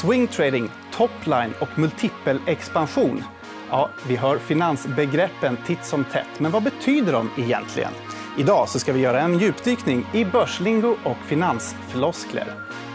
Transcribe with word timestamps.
Swingtrading, 0.00 0.70
topline 0.92 1.52
och 1.60 1.78
multipelexpansion. 1.78 3.24
Ja, 3.70 3.90
vi 4.08 4.16
hör 4.16 4.38
finansbegreppen 4.38 5.56
titt 5.66 5.84
som 5.84 6.04
tätt, 6.04 6.40
men 6.40 6.50
vad 6.50 6.62
betyder 6.62 7.12
de 7.12 7.30
egentligen? 7.38 7.90
Idag 8.38 8.68
så 8.68 8.78
ska 8.78 8.92
vi 8.92 9.00
göra 9.00 9.20
en 9.20 9.38
djupdykning 9.38 10.06
i 10.14 10.24
börslingo 10.24 10.96
och 11.04 11.16
finansfloskler. 11.26 12.46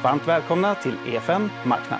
Varmt 0.03 0.27
välkomna 0.27 0.75
till 0.75 0.93
EFN 1.07 1.49
Marknad. 1.65 1.99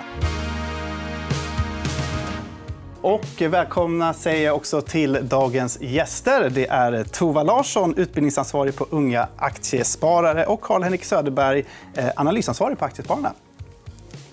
Och 3.00 3.42
välkomna 3.50 4.14
säger 4.14 4.46
jag 4.46 4.56
också 4.56 4.80
till 4.80 5.18
dagens 5.22 5.80
gäster. 5.80 6.50
Det 6.50 6.66
är 6.66 7.04
Tova 7.04 7.42
Larsson, 7.42 7.94
utbildningsansvarig 7.96 8.76
på 8.76 8.86
Unga 8.90 9.28
Aktiesparare 9.36 10.46
och 10.46 10.60
Karl-Henrik 10.60 11.04
Söderberg, 11.04 11.64
eh, 11.94 12.08
analysansvarig 12.16 12.78
på 12.78 12.84
Aktiespararna. 12.84 13.32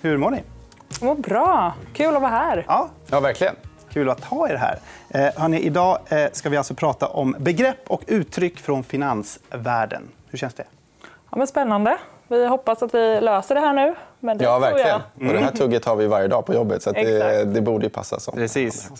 Hur 0.00 0.16
mår 0.16 0.30
ni? 0.30 0.42
Mår 1.00 1.14
bra. 1.14 1.74
Kul 1.92 2.16
att 2.16 2.22
vara 2.22 2.30
här. 2.30 2.64
Ja, 2.68 2.88
Ja, 3.10 3.20
verkligen. 3.20 3.54
Kul 3.92 4.10
att 4.10 4.24
ha 4.24 4.48
er 4.48 4.54
här. 4.56 4.78
Eh, 5.08 5.40
hörni, 5.42 5.60
idag 5.60 5.98
eh, 6.08 6.24
ska 6.32 6.48
vi 6.48 6.56
alltså 6.56 6.74
prata 6.74 7.06
om 7.06 7.36
begrepp 7.38 7.78
och 7.86 8.02
uttryck 8.06 8.58
från 8.58 8.84
finansvärlden. 8.84 10.02
Hur 10.30 10.38
känns 10.38 10.54
det? 10.54 10.64
Ja, 11.02 11.36
men 11.38 11.46
spännande. 11.46 11.98
Vi 12.28 12.46
hoppas 12.46 12.82
att 12.82 12.94
vi 12.94 13.20
löser 13.20 13.54
det 13.54 13.60
här 13.60 13.72
nu. 13.72 13.94
Men 14.20 14.38
det 14.38 14.44
Ja, 14.44 14.50
tror 14.50 14.60
verkligen. 14.60 14.88
jag. 14.88 15.28
Och 15.28 15.34
det 15.34 15.40
här 15.44 15.50
tugget 15.50 15.84
har 15.84 15.96
vi 15.96 16.06
varje 16.06 16.28
dag 16.28 16.46
på 16.46 16.54
jobbet. 16.54 16.82
Så 16.82 16.90
att 16.90 16.96
det, 16.96 17.44
det 17.44 17.60
borde 17.60 17.84
ju 17.84 17.90
passa 17.90 18.20
som. 18.20 18.34
Precis. 18.34 18.90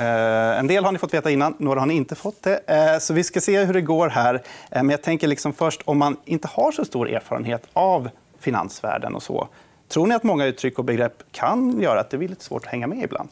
Eh, 0.00 0.58
en 0.58 0.66
del 0.66 0.84
har 0.84 0.92
ni 0.92 0.98
fått 0.98 1.14
veta 1.14 1.30
innan, 1.30 1.54
några 1.58 1.80
har 1.80 1.86
ni 1.86 1.94
inte 1.94 2.14
fått 2.14 2.42
det. 2.42 2.60
Eh, 2.66 2.98
så 2.98 3.14
vi 3.14 3.24
ska 3.24 3.40
se 3.40 3.64
hur 3.64 3.74
det 3.74 3.80
går 3.80 4.08
här. 4.08 4.34
Eh, 4.34 4.40
men 4.70 4.90
jag 4.90 5.02
tänker 5.02 5.26
liksom 5.26 5.52
först, 5.52 5.82
om 5.84 5.98
man 5.98 6.16
inte 6.24 6.48
har 6.52 6.72
så 6.72 6.84
stor 6.84 7.08
erfarenhet 7.10 7.62
av 7.72 8.08
finansvärlden 8.40 9.14
och 9.14 9.22
så, 9.22 9.48
tror 9.88 10.06
ni 10.06 10.14
att 10.14 10.22
många 10.22 10.46
uttryck 10.46 10.78
och 10.78 10.84
begrepp 10.84 11.22
kan 11.32 11.80
göra 11.80 12.00
att 12.00 12.10
det 12.10 12.18
blir 12.18 12.28
lite 12.28 12.44
svårt 12.44 12.64
att 12.64 12.70
hänga 12.70 12.86
med 12.86 13.02
ibland? 13.04 13.28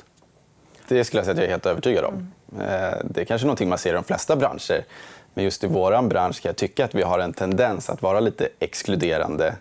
Det 0.88 1.04
skulle 1.04 1.18
jag 1.18 1.24
säga 1.24 1.32
att 1.32 1.38
jag 1.38 1.46
är 1.46 1.50
helt 1.50 1.66
övertygad 1.66 2.04
om. 2.04 2.32
Eh, 2.60 2.98
Det 3.04 3.20
är 3.20 3.24
kanske 3.24 3.46
någonting 3.46 3.68
man 3.68 3.78
ser 3.78 3.90
i 3.90 3.92
de 3.92 4.04
flesta 4.04 4.36
branscher. 4.36 4.84
Men 5.34 5.44
just 5.44 5.64
i 5.64 5.66
vår 5.66 6.02
bransch 6.02 6.42
kan 6.42 6.48
jag 6.48 6.56
tycka 6.56 6.84
att 6.84 6.94
vi 6.94 7.02
har 7.02 7.18
en 7.18 7.32
tendens 7.32 7.90
att 7.90 8.02
vara 8.02 8.20
lite 8.20 8.48
exkluderande. 8.58 9.54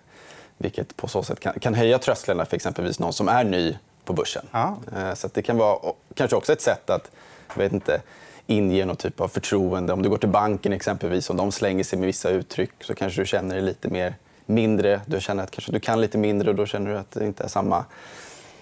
Vilket 0.58 0.98
på 0.98 1.08
så 1.08 1.24
sätt 1.24 1.40
kan, 1.40 1.54
kan 1.60 1.74
höja 1.74 2.00
trösklarna 2.00 2.46
för 2.46 2.56
exempelvis 2.56 3.00
någon 3.00 3.14
som 3.14 3.28
är 3.28 3.44
ny 3.44 3.78
på 4.06 4.14
börsen. 4.14 4.46
Ja. 4.52 4.78
Eh, 4.98 5.14
Så 5.14 5.30
det 5.34 5.42
kan 5.42 5.58
vara 5.58 5.76
och 5.76 6.00
kanske 6.14 6.36
också 6.38 6.54
ett 6.54 6.62
sätt 6.62 6.90
att 6.90 7.12
vet 7.56 7.74
inte, 7.74 8.02
inge 8.48 8.86
någon 8.86 8.96
typ 8.96 9.22
av 9.22 9.28
förtroende. 9.28 9.94
Om 9.94 10.02
du 10.02 10.10
går 10.10 10.18
till 10.18 10.30
banken 10.30 10.74
exempelvis, 10.74 11.30
om 11.30 11.38
de 11.38 11.52
slänger 11.52 11.84
sig 11.84 12.00
med 12.00 12.06
vissa 12.06 12.30
uttryck 12.30 12.72
så 12.82 12.96
kanske 12.96 13.22
du 13.22 13.26
känner 13.26 13.56
dig 13.56 13.64
lite 13.64 13.88
mer 13.90 14.16
mindre. 14.46 15.02
Du 15.06 15.22
känner 15.22 15.44
att 15.44 15.52
kanske 15.52 15.72
du 15.72 15.80
kan 15.80 16.02
lite 16.02 16.18
mindre 16.18 16.50
och 16.50 16.56
då 16.56 16.66
känner 16.66 16.92
du 16.92 16.98
att 16.98 17.12
det 17.12 17.26
inte 17.26 17.44
är 17.44 17.48
samma 17.48 17.86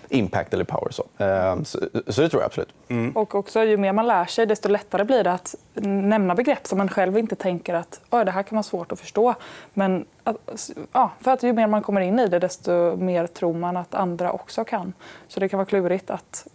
impact 0.09 0.53
eller 0.53 0.63
power. 0.63 0.91
Så, 0.91 1.03
Eh, 1.17 1.63
så, 1.63 1.79
så 2.07 2.21
det 2.21 2.29
tror 2.29 2.41
jag 2.41 2.47
absolut. 2.47 2.73
Och 3.15 3.35
också, 3.35 3.63
ju 3.63 3.77
mer 3.77 3.93
man 3.93 4.07
lär 4.07 4.25
sig, 4.25 4.45
desto 4.45 4.69
lättare 4.69 5.03
blir 5.03 5.23
det 5.23 5.31
att 5.31 5.55
nämna 5.73 6.35
begrepp 6.35 6.67
som 6.67 6.77
man 6.77 6.89
själv 6.89 7.17
inte 7.17 7.35
tänker 7.35 7.73
att 7.73 8.01
det 8.09 8.31
här 8.31 8.43
kan 8.43 8.55
vara 8.55 8.63
svårt 8.63 8.91
att 8.91 8.99
förstå. 8.99 9.35
Men 9.73 10.05
att, 10.23 10.69
ja, 10.91 11.11
för 11.19 11.31
att 11.31 11.43
ju 11.43 11.53
mer 11.53 11.67
man 11.67 11.81
kommer 11.81 12.01
in 12.01 12.19
i 12.19 12.27
det, 12.27 12.39
desto 12.39 12.95
mer 12.95 13.27
tror 13.27 13.53
man 13.53 13.77
att 13.77 13.93
andra 13.93 14.31
också 14.31 14.65
kan. 14.65 14.93
Så 15.27 15.39
det 15.39 15.49
kan 15.49 15.57
vara 15.57 15.65
klurigt 15.65 16.09
att 16.09 16.47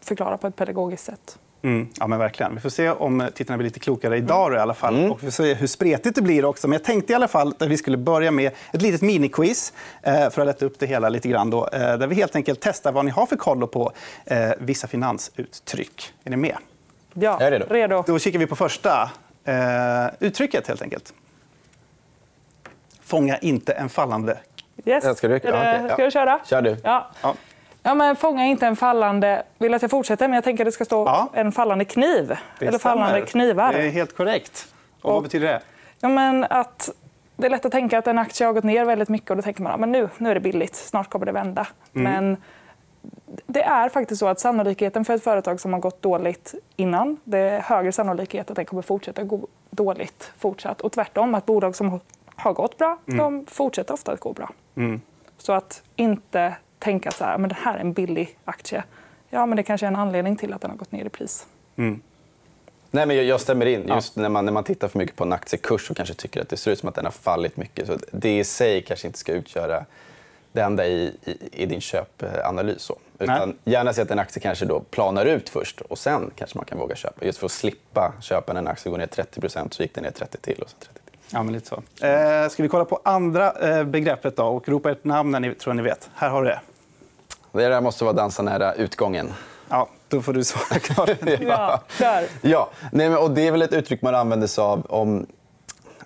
förklara 0.00 0.36
på 0.36 0.46
ett 0.46 0.56
pedagogiskt 0.56 1.04
sätt. 1.04 1.38
Mm, 1.64 1.88
ja, 2.00 2.06
men 2.06 2.18
verkligen. 2.18 2.54
Vi 2.54 2.60
får 2.60 2.70
se 2.70 2.90
om 2.90 3.28
tittarna 3.34 3.56
blir 3.56 3.64
lite 3.64 3.80
klokare 3.80 4.16
idag. 4.16 4.50
Då, 4.50 4.56
i 4.56 4.60
alla 4.60 4.74
fall. 4.74 5.10
Och 5.10 5.22
vi 5.22 5.26
får 5.26 5.30
se 5.44 5.54
hur 5.54 5.66
spretigt 5.66 6.14
det 6.16 6.22
blir. 6.22 6.44
också. 6.44 6.68
Men 6.68 6.72
jag 6.72 6.84
tänkte 6.84 7.12
i 7.12 7.16
alla 7.16 7.28
fall 7.28 7.54
att 7.58 7.68
vi 7.68 7.76
skulle 7.76 7.96
börja 7.96 8.30
med 8.30 8.52
ett 8.72 8.82
litet 8.82 9.02
miniquiz 9.02 9.72
eh, 10.02 10.30
för 10.30 10.40
att 10.40 10.46
lätta 10.46 10.66
upp 10.66 10.78
det 10.78 10.86
hela 10.86 11.08
lite 11.08 11.28
grann. 11.28 11.50
Då, 11.50 11.68
eh, 11.72 11.80
där 11.80 12.06
vi 12.06 12.14
helt 12.14 12.36
enkelt 12.36 12.60
testar 12.62 12.92
vad 12.92 13.04
ni 13.04 13.10
har 13.10 13.26
för 13.26 13.36
koll 13.36 13.68
på 13.68 13.92
eh, 14.24 14.50
vissa 14.58 14.86
finansuttryck. 14.86 16.12
Är 16.24 16.30
ni 16.30 16.36
med? 16.36 16.56
Ja, 17.14 17.36
Jag 17.40 17.42
är 17.42 17.50
redo. 17.50 17.66
redo. 17.70 18.04
Då 18.06 18.18
kikar 18.18 18.38
vi 18.38 18.46
på 18.46 18.56
första 18.56 19.10
uttrycket. 20.20 20.68
helt 20.68 20.82
enkelt. 20.82 21.14
Fånga 23.02 23.38
inte 23.38 23.72
en 23.72 23.88
fallande. 23.88 24.38
Yes. 24.84 25.04
Jag 25.04 25.16
ska. 25.16 25.38
Ska, 25.38 25.48
Ja, 25.48 25.58
okej, 25.58 25.86
ja. 25.88 25.94
ska 25.94 26.04
du 26.04 26.10
köra? 26.10 26.40
Kör 26.44 26.62
du. 26.62 26.76
Ja. 26.84 27.10
Ja. 27.82 27.94
Men 27.94 28.16
fånga 28.16 28.44
inte 28.46 28.66
en 28.66 28.76
fallande... 28.76 29.42
Vill 29.58 29.74
att 29.74 29.82
jag 29.82 29.90
fortsätter? 29.90 30.28
Men 30.28 30.34
jag 30.34 30.44
tänker 30.44 30.64
att 30.64 30.68
det 30.68 30.72
ska 30.72 30.84
stå 30.84 31.04
Ja. 31.06 31.28
en 31.32 31.52
fallande 31.52 31.84
kniv. 31.84 32.36
Det 32.58 32.66
Eller 32.66 32.78
fallande 32.78 33.10
stämmer. 33.10 33.26
knivar. 33.26 33.72
Det 33.72 33.82
är 33.86 33.90
helt 33.90 34.16
korrekt. 34.16 34.74
Och 35.02 35.12
vad 35.14 35.22
betyder 35.22 35.46
det? 35.46 35.60
Ja, 36.00 36.08
men 36.08 36.44
att 36.50 36.90
det 37.36 37.46
är 37.46 37.50
lätt 37.50 37.64
att 37.64 37.72
tänka 37.72 37.98
att 37.98 38.06
en 38.06 38.18
aktie 38.18 38.46
har 38.46 38.52
gått 38.54 38.64
ner 38.64 38.84
väldigt 38.84 39.08
mycket 39.08 39.30
och 39.30 39.36
då 39.36 39.42
tänker 39.42 39.62
man 39.62 39.82
att 39.84 39.88
nu, 39.88 40.08
nu 40.18 40.30
är 40.30 40.34
det 40.34 40.40
billigt, 40.40 40.74
snart 40.74 41.08
kommer 41.10 41.26
det 41.26 41.32
vända. 41.32 41.66
Men 41.92 42.36
det 43.46 43.62
är 43.62 43.88
faktiskt 43.88 44.18
så 44.20 44.26
att 44.28 44.40
sannolikheten 44.40 45.04
för 45.04 45.14
ett 45.14 45.24
företag 45.24 45.60
som 45.60 45.72
har 45.72 45.80
gått 45.80 46.02
dåligt 46.02 46.54
innan, 46.76 47.16
det 47.24 47.38
är 47.38 47.60
högre 47.60 47.92
sannolikhet 47.92 48.50
att 48.50 48.56
den 48.56 48.64
kommer 48.64 48.82
fortsätta 48.82 49.22
gå 49.22 49.46
dåligt 49.70 50.32
fortsatt. 50.38 50.80
Och 50.80 50.92
tvärtom, 50.92 51.34
att 51.34 51.46
bolag 51.46 51.76
som 51.76 52.00
har 52.36 52.52
gått 52.52 52.78
bra, 52.78 52.98
de 53.04 53.46
fortsätter 53.50 53.94
ofta 53.94 54.12
att 54.12 54.20
gå 54.20 54.32
bra. 54.32 54.50
Så 55.38 55.52
att 55.52 55.82
inte 55.96 56.54
tänka 56.82 57.10
så 57.10 57.24
här, 57.24 57.38
men 57.38 57.48
det 57.48 57.56
här 57.58 57.74
är 57.74 57.80
en 57.80 57.92
billig 57.92 58.38
aktie. 58.44 58.84
Ja, 59.30 59.46
men 59.46 59.56
det 59.56 59.62
kanske 59.62 59.86
är 59.86 59.88
en 59.88 59.96
anledning 59.96 60.36
till 60.36 60.52
att 60.52 60.60
den 60.60 60.70
har 60.70 60.78
gått 60.78 60.92
ner 60.92 61.04
i 61.04 61.08
pris. 61.08 61.46
Nej, 62.90 63.06
men 63.06 63.26
jag, 63.26 63.40
stämmer 63.40 63.66
in. 63.66 63.88
Just 63.88 64.16
när, 64.16 64.28
man, 64.28 64.44
när 64.44 64.52
man 64.52 64.64
tittar 64.64 64.88
för 64.88 64.98
mycket 64.98 65.16
på 65.16 65.24
en 65.24 65.32
aktiekurs 65.32 65.90
och 65.90 65.96
kanske 65.96 66.14
tycker 66.14 66.40
att 66.40 66.48
det 66.48 66.56
ser 66.56 66.70
ut 66.70 66.78
som 66.78 66.88
att 66.88 66.94
den 66.94 67.04
har 67.04 67.12
fallit 67.12 67.56
mycket. 67.56 67.86
Så 67.86 67.98
det 68.10 68.38
i 68.38 68.44
sig 68.44 68.82
kanske 68.82 69.06
inte 69.06 69.18
ska 69.18 69.32
utgöra 69.32 69.84
det 70.52 70.60
enda 70.60 70.86
i, 70.86 71.16
i, 71.24 71.62
i 71.62 71.66
din 71.66 71.80
köpanalys. 71.80 72.82
Så. 72.82 72.98
Utan 73.18 73.56
gärna 73.64 73.92
se 73.92 74.02
att 74.02 74.10
en 74.10 74.18
aktie 74.18 74.42
kanske 74.42 74.64
då 74.64 74.80
planar 74.80 75.26
ut 75.26 75.48
först 75.48 75.80
och 75.80 75.98
sen 75.98 76.30
kanske 76.36 76.58
man 76.58 76.64
kan 76.64 76.78
våga 76.78 76.96
köpa. 76.96 77.26
Just 77.26 77.38
för 77.38 77.46
att 77.46 77.52
slippa 77.52 78.12
köpa 78.20 78.52
när 78.52 78.60
en 78.60 78.68
aktie 78.68 78.90
går 78.90 78.98
ner 78.98 79.06
30% 79.06 79.70
så 79.70 79.82
gick 79.82 79.94
den 79.94 80.04
ner 80.04 80.10
30 80.10 80.38
till 80.38 80.62
och 80.62 80.70
så 80.70 80.76
30 80.76 80.94
till. 80.94 81.18
Ja, 81.32 81.42
men 81.42 81.52
lite 81.52 81.68
så. 81.68 82.06
Eh, 82.06 82.48
ska 82.48 82.62
vi 82.62 82.68
kolla 82.68 82.84
på 82.84 83.00
andra 83.04 83.52
eh, 83.52 83.84
begreppet 83.84 84.36
då, 84.36 84.44
och 84.44 84.68
ropa 84.68 84.90
ett 84.90 85.04
namn 85.04 85.30
när 85.30 85.40
ni 85.40 85.54
tror 85.54 85.74
ni 85.74 85.82
vet? 85.82 86.10
Här 86.14 86.30
har 86.30 86.42
du 86.42 86.48
det. 86.48 86.60
Det 87.52 87.68
där 87.68 87.80
måste 87.80 88.04
vara 88.04 88.14
dansa 88.14 88.42
nära 88.42 88.74
utgången. 88.74 89.32
Ja, 89.68 89.88
då 90.08 90.22
får 90.22 90.32
du 90.32 90.44
svara 90.44 90.78
klart. 90.80 91.10
Ja, 91.40 91.80
där. 91.98 92.26
Ja, 92.40 92.70
nej, 92.92 93.08
men, 93.08 93.18
och 93.18 93.30
det 93.30 93.46
är 93.46 93.52
väl 93.52 93.62
ett 93.62 93.72
uttryck 93.72 94.02
man 94.02 94.14
använder 94.14 94.46
sig 94.46 94.62
av 94.62 94.86
om, 94.88 95.26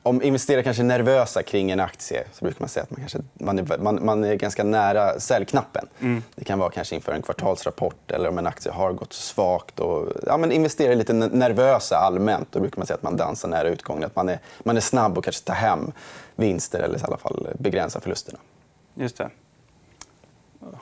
om 0.02 0.22
investerare 0.22 0.62
kanske 0.62 0.82
är 0.82 0.84
nervösa 0.84 1.42
kring 1.42 1.70
en 1.70 1.80
aktie. 1.80 2.24
Så 2.32 2.44
brukar 2.44 2.60
man 2.60 2.68
säga 2.68 2.82
att 2.82 2.90
man, 2.90 3.00
kanske, 3.00 3.18
man, 3.34 3.58
är, 3.58 3.78
man, 3.78 4.04
man 4.04 4.24
är 4.24 4.34
ganska 4.34 4.64
nära 4.64 5.20
säljknappen. 5.20 5.86
Det 6.34 6.44
kan 6.44 6.58
vara 6.58 6.70
kanske 6.70 6.94
inför 6.94 7.12
en 7.12 7.22
kvartalsrapport 7.22 8.10
eller 8.10 8.28
om 8.28 8.38
en 8.38 8.46
aktie 8.46 8.72
har 8.72 8.92
gått 8.92 9.12
svagt. 9.12 9.80
Och, 9.80 10.08
ja, 10.26 10.36
men 10.36 10.52
investerare 10.52 10.92
är 10.92 10.96
lite 10.96 11.12
nervösa 11.12 11.96
allmänt. 11.96 12.48
Då 12.50 12.60
brukar 12.60 12.78
man 12.78 12.86
säga 12.86 12.96
att 12.96 13.02
man 13.02 13.16
dansar 13.16 13.48
nära 13.48 13.68
utgången. 13.68 14.04
Att 14.04 14.16
man 14.16 14.28
är, 14.28 14.38
man 14.62 14.76
är 14.76 14.80
snabb 14.80 15.18
och 15.18 15.24
kanske 15.24 15.44
tar 15.44 15.54
hem 15.54 15.92
vinster 16.36 16.78
eller 16.78 16.98
i 16.98 17.02
alla 17.04 17.16
fall 17.16 17.48
begränsa 17.58 18.00
förlusterna. 18.00 18.38
Just 18.94 19.16
det. 19.18 19.30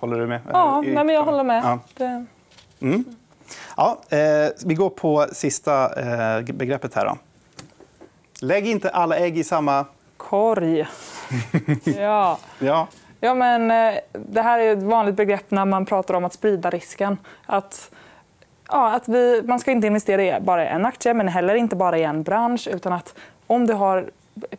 Håller 0.00 0.18
du 0.18 0.26
med? 0.26 0.40
Ja, 0.52 0.82
Eh, 0.84 0.94
nej, 0.94 1.04
men 1.04 1.14
jag 1.14 1.22
håller 1.22 1.44
med. 1.44 1.62
Ja. 1.64 1.78
Det... 1.94 2.24
Ja, 3.76 3.98
eh, 4.08 4.48
vi 4.66 4.74
går 4.74 4.90
på 4.90 5.26
sista 5.32 6.00
eh, 6.00 6.42
begreppet 6.54 6.94
här. 6.94 7.04
Då. 7.04 7.16
Lägg 8.40 8.66
inte 8.66 8.90
alla 8.90 9.16
ägg 9.16 9.38
i 9.38 9.44
samma... 9.44 9.84
Korg. 10.16 10.86
ja. 11.84 12.38
Ja. 12.58 12.86
Ja, 13.20 13.34
men, 13.34 13.70
eh, 13.70 14.00
det 14.12 14.42
här 14.42 14.58
är 14.58 14.72
ett 14.72 14.82
vanligt 14.82 15.14
begrepp 15.14 15.50
när 15.50 15.64
man 15.64 15.86
pratar 15.86 16.14
om 16.14 16.24
att 16.24 16.32
sprida 16.32 16.70
risken. 16.70 17.18
Att, 17.46 17.90
ja, 18.68 18.94
att 18.94 19.08
vi, 19.08 19.42
man 19.44 19.60
ska 19.60 19.70
inte 19.70 19.86
investera 19.86 20.22
i 20.22 20.40
bara 20.40 20.68
en 20.68 20.84
aktie, 20.86 21.14
men 21.14 21.28
heller 21.28 21.54
inte 21.54 21.76
bara 21.76 21.98
i 21.98 22.02
en 22.04 22.22
bransch. 22.22 22.68
Utan 22.68 22.92
att 22.92 23.14
om 23.46 23.66
du 23.66 23.74
har 23.74 24.10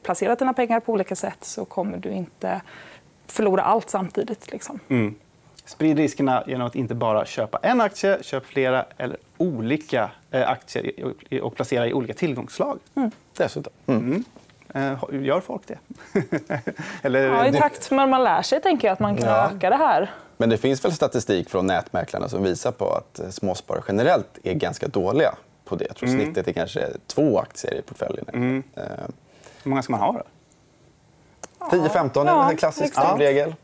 placerat 0.04 0.40
dina 0.40 0.54
pengar 0.54 0.80
på 0.80 0.92
olika 0.92 1.16
sätt 1.16 1.38
så 1.42 1.66
kommer 1.66 1.98
du 1.98 2.10
inte 2.10 2.62
förlora 3.28 3.62
allt 3.64 3.90
samtidigt. 3.90 4.52
Liksom. 4.52 4.80
Sprid 5.66 5.98
riskerna 5.98 6.44
genom 6.48 6.68
att 6.68 6.76
inte 6.76 6.96
bara 6.96 7.26
köpa 7.26 7.60
en 7.62 7.82
aktie, 7.82 8.24
köp 8.24 8.46
flera 8.46 8.86
eller 8.98 9.18
olika 9.38 10.12
eh, 10.32 10.50
aktier 10.50 11.14
och 11.44 11.56
placera 11.56 11.88
i 11.88 11.94
olika 11.94 12.14
tillgångsslag. 12.14 12.80
Dessutom. 13.38 13.74
Mm. 13.88 14.24
Eh, 14.74 14.94
gör 15.12 15.40
folk 15.40 15.62
det? 15.68 15.78
eller, 17.02 17.20
Ja, 17.28 17.48
I 17.48 17.54
takt 17.54 17.92
med 17.92 18.04
att 18.04 18.10
man 18.10 18.24
lär 18.24 18.42
sig 18.42 18.62
tänker 18.62 18.88
jag 18.88 18.94
att 18.94 19.00
man 19.00 19.18
kan 19.18 19.26
Ja. 19.28 19.52
öka 19.56 19.70
det 19.70 19.76
här. 19.76 20.12
Men 20.38 20.50
det 20.50 20.58
finns 20.58 20.86
väl 20.86 20.92
statistik 20.92 21.50
från 21.50 21.68
nätmäklarna 21.68 22.30
som 22.30 22.44
visar 22.44 22.72
på 22.72 22.90
att 22.94 23.20
eh, 23.20 23.30
småsparare 23.30 23.84
generellt 23.88 24.40
är 24.44 24.54
ganska 24.54 24.88
dåliga 24.88 25.36
på 25.66 25.76
det. 25.76 25.86
Jag 25.88 25.96
tror 25.96 26.10
snittet 26.10 26.48
är 26.48 26.52
kanske 26.54 26.88
två 27.08 27.40
aktier 27.40 27.74
i 27.74 27.82
portföljen. 27.82 28.64
Eh, 28.76 28.84
Hur 29.64 29.70
många 29.70 29.82
ska 29.84 29.92
man 29.92 30.00
ha? 30.02 30.12
Då? 30.12 30.24
10-15 31.72 32.22
är 32.22 32.26
Ja, 32.26 32.42
väl 32.42 32.50
en 32.52 32.58
klassisk 32.58 32.86
exakt. 32.88 33.20
regel. 33.20 33.56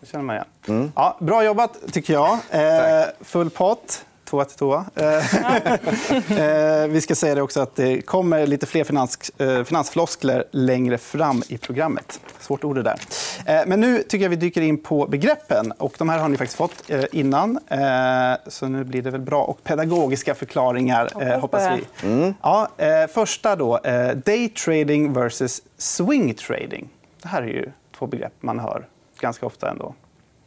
Det 0.00 0.06
känner 0.06 0.24
man 0.24 0.36
igen. 0.36 0.92
Ja, 0.96 1.16
bra 1.20 1.44
jobbat, 1.44 1.76
tycker 1.92 2.12
jag. 2.12 2.38
Eh, 2.50 3.04
full 3.20 3.50
pott. 3.50 4.04
tvåa 4.24 4.44
till 4.44 4.56
tvåa. 4.58 4.84
Eh, 6.38 6.86
vi 6.88 7.00
ska 7.00 7.14
säga 7.14 7.34
det 7.34 7.42
också 7.42 7.60
att 7.60 7.76
det 7.76 8.02
kommer 8.02 8.46
lite 8.46 8.66
fler 8.66 8.84
finans, 8.84 9.30
eh, 9.38 9.64
finansfloskler 9.64 10.44
längre 10.50 10.98
fram 10.98 11.42
i 11.48 11.58
programmet. 11.58 12.20
Svårt 12.40 12.64
ord 12.64 12.76
det 12.76 12.82
där. 12.82 13.00
Eh, 13.46 13.60
men 13.66 13.80
nu 13.80 14.02
tycker 14.02 14.24
jag 14.24 14.30
vi 14.30 14.36
dyker 14.36 14.60
in 14.60 14.82
på 14.82 15.06
begreppen. 15.06 15.72
Och 15.72 15.94
de 15.98 16.08
här 16.08 16.18
har 16.18 16.28
ni 16.28 16.36
faktiskt 16.36 16.56
fått 16.56 16.90
innan. 17.12 17.58
Så 18.46 18.68
nu 18.68 18.84
blir 18.84 19.02
det 19.02 19.10
väl 19.10 19.20
bra 19.20 19.42
och 19.44 19.64
pedagogiska 19.64 20.34
förklaringar, 20.34 21.38
hoppas 21.40 21.62
vi. 22.02 22.06
Mm. 22.08 22.34
Ja, 22.42 22.68
första 23.14 23.56
då. 23.56 23.78
Day 24.24 24.48
trading 24.48 25.12
versus 25.12 25.62
swing 25.78 26.34
trading. 26.34 26.88
Det 27.22 27.28
här 27.28 27.42
är 27.42 27.46
ju 27.46 27.72
två 27.98 28.06
begrepp 28.06 28.32
man 28.40 28.58
hör 28.58 28.86
ganska 29.20 29.46
ofta 29.46 29.70
ändå. 29.70 29.94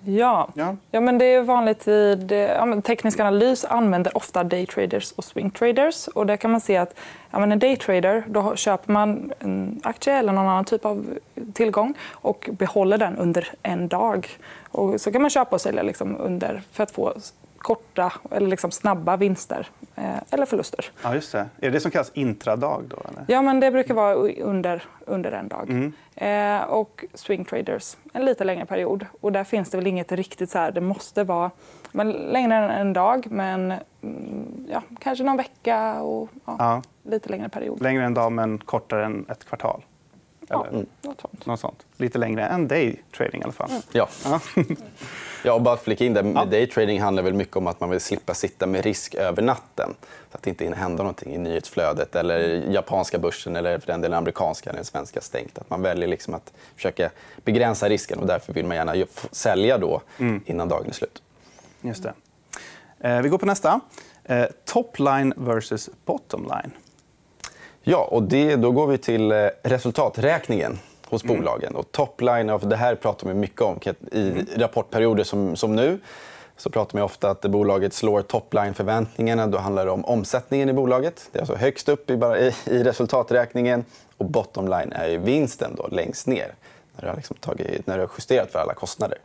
Ja. 0.06 0.50
ja. 0.54 0.76
Ja. 0.92 1.02
men 1.02 1.18
det 1.18 1.26
är 1.26 1.42
vanligt 1.42 1.88
vid 1.88 2.32
ja, 2.32 2.82
teknisk 2.82 3.20
analys 3.20 3.66
använder 3.66 4.18
ofta 4.18 4.44
daytraders 4.44 5.12
och 5.12 5.24
swingtraders. 5.24 6.08
Och 6.08 6.26
där 6.26 6.38
kan 6.38 6.52
man 6.52 6.62
se 6.62 6.78
att 6.78 6.96
ja, 7.32 7.40
men 7.40 7.52
en 7.52 7.60
daytrader 7.60 8.24
då 8.28 8.56
köper 8.56 8.92
man 8.92 9.32
en 9.40 9.82
aktie 9.84 10.14
eller 10.14 10.34
någon 10.34 10.48
annan 10.48 10.66
typ 10.66 10.86
av 10.86 11.06
tillgång 11.54 11.94
och 12.12 12.50
behåller 12.52 12.98
den 12.98 13.18
under 13.18 13.48
en 13.64 13.88
dag. 13.88 14.28
Och 14.72 15.02
så 15.02 15.12
kan 15.12 15.22
man 15.22 15.30
köpa 15.30 15.56
och 15.56 15.62
sälja 15.62 15.84
liksom 15.84 16.18
under 16.20 16.62
för 16.72 16.84
att 16.84 16.92
få 16.92 17.14
korta 17.64 18.14
eller 18.32 18.48
liksom 18.48 18.72
snabba 18.72 19.18
vinster 19.18 19.68
eh, 19.96 20.18
eller 20.32 20.46
förluster. 20.46 20.92
Ja, 21.04 21.16
just 21.16 21.32
det. 21.32 21.40
Är 21.40 21.48
det 21.58 21.70
det 21.70 21.80
som 21.80 21.92
kallas 21.92 22.12
intradag? 22.14 22.84
Då, 22.88 22.98
eller? 23.10 23.26
Ja, 23.28 23.42
men 23.42 23.60
det 23.60 23.72
brukar 23.72 23.94
vara 23.94 24.14
under, 24.44 24.84
under 25.06 25.32
en 25.32 25.48
dag. 25.48 25.70
Mm. 25.70 25.94
Eh, 26.16 26.64
och 26.64 27.06
swing 27.14 27.46
traders, 27.46 27.98
en 28.14 28.26
lite 28.26 28.44
längre 28.44 28.66
period. 28.66 29.06
Och 29.22 29.32
där 29.32 29.44
finns 29.44 29.70
det 29.70 29.78
väl 29.78 29.88
inget 29.88 30.12
riktigt 30.12 30.50
så 30.50 30.58
här, 30.58 30.72
det 30.72 30.82
måste 30.82 31.24
vara 31.24 31.52
men 31.92 32.12
längre 32.12 32.56
än 32.56 32.70
en 32.70 32.94
dag, 32.94 33.28
men 33.30 33.74
mm, 34.02 34.68
ja, 34.70 34.82
kanske 35.00 35.24
någon 35.24 35.38
vecka 35.38 36.02
och 36.02 36.30
ja, 36.46 36.56
ja. 36.60 36.82
lite 37.04 37.30
längre 37.30 37.50
period. 37.50 37.82
Längre 37.82 38.02
än 38.02 38.08
en 38.08 38.14
dag, 38.14 38.32
men 38.32 38.58
kortare 38.58 39.06
än 39.06 39.26
ett 39.30 39.46
kvartal? 39.46 39.84
Ja, 40.50 40.68
mm. 40.68 40.86
något 41.02 41.22
sånt. 41.22 41.46
något 41.46 41.60
sånt. 41.60 41.86
Lite 41.98 42.18
längre 42.18 42.46
än 42.46 42.68
daytrading 42.68 43.42
i 43.42 43.44
alla 43.44 43.54
fall. 43.54 43.70
Mm. 43.70 43.82
Ja. 43.92 44.10
ja. 45.44 45.54
och 45.54 45.62
bara 45.62 45.78
flika 45.78 46.06
in 46.06 46.14
där. 46.14 46.34
Ja. 46.36 46.46
Daytrading 46.46 47.02
handlar 47.02 47.24
väl 47.24 47.34
mycket 47.34 47.58
om 47.58 47.68
att 47.68 47.80
man 47.80 47.90
vill 47.90 48.00
slippa 48.00 48.34
sitta 48.34 48.68
med 48.68 48.84
risk 48.84 49.16
över 49.16 49.42
natten. 49.42 49.94
Så 50.32 50.38
att 50.38 50.44
det 50.44 50.50
inte 50.50 50.76
hända 50.76 51.04
någonting 51.04 51.34
i 51.34 51.38
nyhetsflödet 51.38 52.16
eller 52.16 52.40
japanska 52.72 53.20
börsen 53.20 53.56
eller 53.56 53.80
för 53.80 53.88
den 53.88 54.02
delen 54.02 54.18
amerikanska 54.18 54.70
eller 54.70 54.84
svenska 54.84 55.22
stängt. 55.22 55.58
Att 55.58 55.70
man 55.70 55.82
väljer 55.82 56.08
liksom 56.08 56.34
att 56.34 56.54
försöka 56.76 57.10
begränsa 57.44 57.90
risken 57.90 58.20
och 58.20 58.28
därför 58.28 58.54
vill 58.54 58.66
man 58.66 58.78
gärna 58.78 59.06
sälja 59.32 59.78
då 59.78 60.02
mm. 60.18 60.42
innan 60.46 60.70
dagen 60.70 60.88
är 60.88 60.94
slut. 60.94 61.22
Just 61.82 62.04
det. 62.04 62.14
Eh, 63.00 63.22
vi 63.22 63.30
går 63.30 63.38
på 63.38 63.46
nästa. 63.46 63.80
Eh, 64.24 64.46
top 64.66 65.00
line 65.00 65.34
versus 65.38 65.90
bottom 66.06 66.44
line. 66.44 66.72
Ja, 67.84 68.08
och 68.12 68.24
det, 68.24 68.56
då 68.56 68.72
går 68.72 68.88
vi 68.88 68.98
till 68.98 69.32
eh, 69.32 69.48
resultaträkningen 69.64 70.80
hos 71.10 71.24
mm. 71.24 71.38
bolagen. 71.38 71.76
Och 71.76 71.92
topline, 71.92 72.50
och 72.50 72.68
det 72.68 72.76
här 72.76 72.96
pratar 72.96 73.28
man 73.28 73.40
mycket 73.40 73.62
om 73.62 73.80
i 74.12 74.30
mm. 74.30 74.46
rapportperioder 74.56 75.24
som, 75.24 75.56
som 75.56 75.76
nu. 75.76 76.00
Så 76.58 76.70
pratar 76.70 76.98
man 76.98 77.04
ofta 77.04 77.30
att 77.30 77.42
bolaget 77.42 77.94
slår 77.94 78.22
topline-förväntningarna. 78.22 79.48
Då 79.48 79.58
handlar 79.58 79.86
det 79.86 79.92
om 79.92 80.06
omsättningen 80.06 80.70
i 80.70 80.74
bolaget. 80.74 81.30
Det 81.32 81.38
är 81.38 81.42
alltså 81.42 81.56
högst 81.56 81.90
upp 81.90 82.10
i, 82.10 82.14
i, 82.66 82.84
resultaträkningen. 82.84 83.86
Och 84.18 84.26
bottom 84.26 84.68
line 84.68 84.92
är 84.92 85.18
vinsten 85.18 85.76
då, 85.76 85.88
längst 85.88 86.28
ner 86.28 86.54
när 86.96 87.02
du 87.02 87.08
har, 87.08 87.16
liksom 87.16 87.36
tagit, 87.40 87.88
när 87.88 87.98
du 87.98 88.04
har 88.04 88.12
justerat 88.18 88.52
för 88.52 88.60
alla 88.60 88.74
kostnader. 88.74 89.18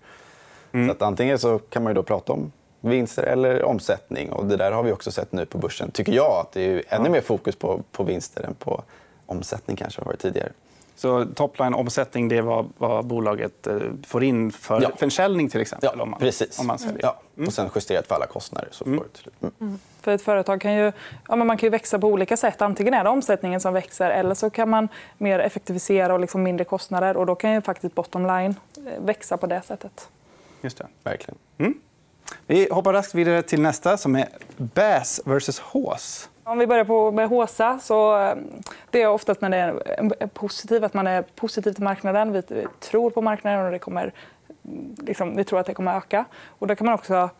Mm. 0.73 0.87
Så 0.87 0.93
att 0.93 1.03
antingen 1.03 1.39
så 1.39 1.59
kan 1.59 1.83
man 1.83 1.91
ju 1.91 1.95
då 1.95 2.03
prata 2.03 2.33
om 2.33 2.53
vinster 2.81 3.23
eller 3.23 3.65
omsättning. 3.65 4.33
Och 4.33 4.47
det 4.47 4.57
där 4.57 4.73
har 4.73 4.83
vi 4.83 4.93
också 4.93 5.11
sett 5.11 5.33
nu 5.33 5.47
på 5.47 5.59
börsen. 5.59 5.91
Tycker 5.91 6.13
jag 6.13 6.33
att 6.33 6.53
det 6.53 6.63
är 6.63 6.83
ännu 6.89 7.09
mer 7.09 7.21
fokus 7.21 7.57
på, 7.57 7.83
på 7.93 8.03
vinster 8.03 8.43
än 8.43 8.55
på 8.55 8.83
omsättning 9.27 9.77
kanske 9.77 10.01
har 10.01 10.07
varit 10.07 10.21
tidigare. 10.21 10.53
Så 10.99 11.27
topline 11.35 11.75
omsättning 11.75 12.29
det 12.29 12.37
är 12.37 12.43
vad, 12.43 12.69
vad 12.79 13.05
bolaget 13.05 13.67
eh, 13.67 13.77
får 14.07 14.25
in 14.25 14.53
för 14.53 14.83
ja. 14.83 14.91
försäljning 14.97 15.49
till 15.49 15.61
exempel? 15.61 15.91
Ja, 15.97 16.03
om 16.03 16.11
man, 16.11 16.21
precis. 16.21 16.59
Om 16.59 16.67
man 16.67 16.79
säljer. 16.79 17.01
Ja. 17.03 17.21
Mm. 17.37 17.47
Och 17.47 17.53
sen 17.53 17.71
justerat 17.75 18.07
för 18.07 18.15
alla 18.15 18.27
kostnader. 18.27 18.69
Så 18.71 18.85
mm. 18.85 19.01
mm. 19.41 19.53
Mm. 19.61 19.79
För 20.01 20.13
ett 20.13 20.23
företag 20.23 20.61
kan 20.61 20.75
ju, 20.75 20.93
ja, 21.29 21.37
men 21.37 21.47
man 21.47 21.57
kan 21.57 21.67
ju 21.67 21.71
växa 21.71 21.99
på 21.99 22.07
olika 22.07 22.37
sätt. 22.37 22.63
Antingen 22.63 22.95
är 22.95 23.05
det 23.05 23.11
omsättningen 23.11 23.61
som 23.61 23.75
växer 23.75 24.11
eller 24.11 24.35
så 24.35 24.51
kan 24.51 24.69
man 24.69 24.89
mer 25.19 25.39
effektivisera 25.39 26.15
och 26.15 26.21
liksom 26.21 26.43
mindre 26.43 26.65
kostnader. 26.65 27.17
Och 27.17 27.27
då 27.27 27.35
kan 27.35 27.53
ju 27.53 27.61
faktiskt 27.61 27.95
bottom 27.95 28.27
line 28.27 28.55
eh, 28.77 29.05
växa 29.05 29.37
på 29.37 29.47
det 29.47 29.63
sättet. 29.63 30.09
Just 30.61 30.79
det. 30.79 30.87
Verkligen. 31.05 31.39
Mm. 31.59 31.75
Vi 32.47 32.69
hoppar 32.71 32.93
raskt 32.93 33.15
vidare 33.15 33.43
till 33.43 33.61
nästa, 33.61 33.97
som 33.97 34.17
är 34.17 34.29
BAS 34.57 35.21
versus 35.25 35.59
HÅS. 35.59 36.29
Om 36.45 36.59
vi 36.59 36.67
börjar 36.67 36.85
på 36.85 37.11
med 37.11 37.29
HÅSA, 37.29 37.79
så 37.83 38.21
eh, 38.21 38.37
det 38.91 39.03
är 39.03 39.09
oftast 39.09 39.41
när 39.41 39.51
det 39.51 39.57
är 39.57 40.27
positivt, 40.27 40.83
att 40.83 40.95
man 40.95 41.07
är 41.07 41.23
positiv 41.23 41.73
till 41.73 41.85
marknaden. 41.85 42.33
Vi 42.33 42.43
tror 42.81 43.11
på 43.11 43.23
marknaden 43.23 43.67
och 43.67 43.73
det 43.73 43.79
kommer, 43.79 44.13
liksom, 44.99 45.37
vi 45.37 45.45
tror 45.45 45.61
att 45.61 45.67
det 45.67 45.75
kommer 45.75 45.97
öka. 45.97 46.25
Och 46.59 46.67
då 46.67 46.77
kan 46.77 46.85
man 46.85 46.95
också 46.95 47.31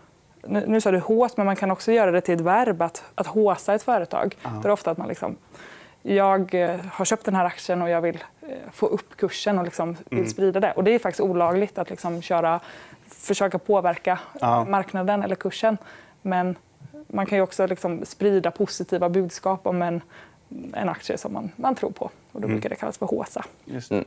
nu, 0.47 0.81
sa 0.81 0.91
du 0.91 0.99
hås, 0.99 1.37
men 1.37 1.47
man 1.47 1.57
kan 1.57 1.71
också 1.71 1.93
göra 1.93 2.11
det 2.11 2.21
till 2.21 2.35
ett 2.35 2.41
verb, 2.41 2.83
att, 2.83 3.05
att 3.15 3.27
håsa 3.27 3.75
ett 3.75 3.83
företag. 3.83 4.37
-huh. 4.43 4.63
Det 4.63 4.69
är 4.69 4.73
ofta 4.73 4.91
att 4.91 4.99
man 4.99 5.09
liksom, 5.09 5.37
jag 6.03 6.55
eh, 6.55 6.81
har 6.93 7.05
köpt 7.05 7.25
den 7.25 7.35
här 7.35 7.45
aktien 7.45 7.83
och 7.83 7.89
jag 7.89 8.01
vill 8.01 8.25
eh, 8.43 8.49
få 8.73 8.87
upp 8.87 9.17
kursen 9.17 9.59
och 9.59 9.65
liksom 9.65 9.97
vill 10.11 10.19
mm. 10.19 10.31
sprida 10.31 10.61
det. 10.61 10.73
Och 10.73 10.85
det 10.85 10.91
är 10.91 10.99
faktiskt 10.99 11.21
olagligt 11.21 11.79
att 11.79 11.91
liksom 11.91 12.23
köra 12.23 12.61
försöka 13.09 13.59
påverka 13.59 14.19
ja. 14.41 14.65
marknaden 14.65 15.23
eller 15.23 15.35
kursen. 15.35 15.79
Men 16.23 16.57
man 17.07 17.27
kan 17.27 17.39
ju 17.39 17.43
också 17.43 17.67
liksom 17.67 18.05
sprida 18.05 18.51
positiva 18.51 19.09
budskap 19.09 19.67
om 19.67 19.83
en, 19.83 20.01
en 20.73 20.89
aktie 20.89 21.19
som 21.19 21.33
man, 21.33 21.51
man 21.57 21.75
tror 21.75 21.91
på. 21.91 22.05
Och 22.05 22.41
då 22.41 22.47
mm. 22.47 22.51
brukar 22.51 22.69
det 22.69 22.77
kallas 22.77 22.99
för 22.99 23.07
HÅSA. 23.07 23.45
Mm. 23.91 24.05